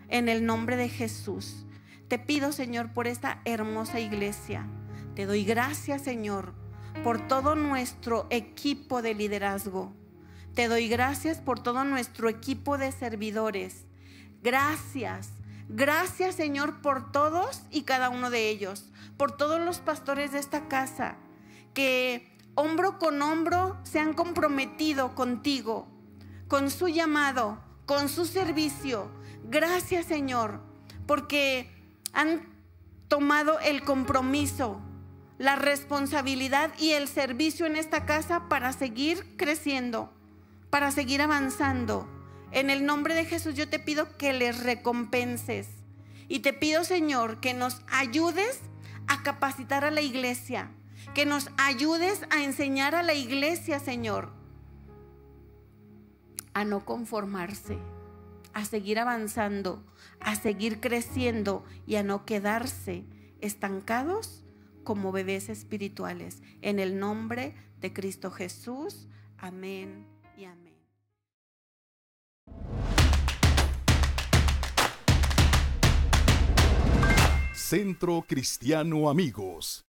En 0.08 0.30
el 0.30 0.46
nombre 0.46 0.78
de 0.78 0.88
Jesús. 0.88 1.66
Te 2.08 2.20
pido, 2.20 2.52
Señor, 2.52 2.94
por 2.94 3.08
esta 3.08 3.42
hermosa 3.44 4.00
iglesia. 4.00 4.68
Te 5.16 5.26
doy 5.26 5.44
gracias, 5.44 6.04
Señor, 6.04 6.54
por 7.04 7.28
todo 7.28 7.56
nuestro 7.56 8.28
equipo 8.30 9.02
de 9.02 9.16
liderazgo. 9.16 9.94
Te 10.54 10.68
doy 10.68 10.88
gracias 10.88 11.40
por 11.40 11.60
todo 11.62 11.84
nuestro 11.84 12.30
equipo 12.30 12.78
de 12.78 12.92
servidores. 12.92 13.86
Gracias. 14.44 15.32
Gracias, 15.70 16.36
Señor, 16.36 16.82
por 16.82 17.12
todos 17.12 17.64
y 17.72 17.82
cada 17.82 18.10
uno 18.10 18.30
de 18.30 18.50
ellos, 18.50 18.92
por 19.18 19.36
todos 19.36 19.60
los 19.60 19.80
pastores 19.80 20.34
de 20.34 20.40
esta 20.40 20.68
casa 20.68 21.18
que 21.74 22.33
hombro 22.56 23.00
con 23.00 23.22
hombro 23.22 23.78
se 23.84 24.00
han 24.00 24.14
comprometido 24.14 25.16
contigo, 25.16 25.88
con 26.48 26.70
su 26.70 26.88
llamado, 26.88 27.62
con 27.86 28.10
su 28.10 28.26
servicio. 28.26 29.10
Gracias, 29.46 30.06
Señor, 30.06 30.62
porque 31.06 31.70
han 32.14 32.48
tomado 33.08 33.60
el 33.60 33.84
compromiso 33.84 34.82
la 35.38 35.56
responsabilidad 35.56 36.72
y 36.80 36.92
el 36.92 37.08
servicio 37.08 37.66
en 37.66 37.76
esta 37.76 38.06
casa 38.06 38.48
para 38.50 38.72
seguir 38.72 39.36
creciendo, 39.36 40.10
para 40.70 40.92
seguir 40.92 41.22
avanzando. 41.22 42.08
En 42.52 42.70
el 42.70 42.86
nombre 42.86 43.16
de 43.16 43.26
Jesús 43.26 43.56
yo 43.56 43.68
te 43.68 43.80
pido 43.80 44.16
que 44.18 44.32
les 44.34 44.64
recompenses. 44.64 45.68
Y 46.30 46.40
te 46.40 46.54
pido, 46.54 46.84
Señor, 46.84 47.40
que 47.40 47.54
nos 47.54 47.82
ayudes 47.92 48.62
a 49.08 49.24
capacitar 49.24 49.84
a 49.84 49.92
la 49.92 50.02
iglesia, 50.02 50.72
que 51.14 51.26
nos 51.26 51.50
ayudes 51.58 52.22
a 52.32 52.44
enseñar 52.44 52.96
a 52.96 53.04
la 53.04 53.14
iglesia, 53.14 53.80
Señor, 53.80 54.32
a 56.54 56.66
no 56.66 56.86
conformarse, 56.86 57.78
a 58.54 58.66
seguir 58.66 59.00
avanzando, 59.00 59.86
a 60.20 60.36
seguir 60.36 60.80
creciendo 60.80 61.64
y 61.86 61.96
a 61.96 62.04
no 62.04 62.26
quedarse 62.26 63.06
estancados 63.42 64.44
como 64.84 65.12
bebés 65.12 65.50
espirituales. 65.50 66.42
En 66.62 66.80
el 66.80 67.00
nombre 67.00 67.56
de 67.80 67.94
Cristo 67.94 68.32
Jesús. 68.32 69.08
Amén 69.38 70.08
y 70.36 70.46
amén. 70.46 70.74
Centro 77.54 78.24
Cristiano 78.28 79.10
Amigos. 79.10 79.86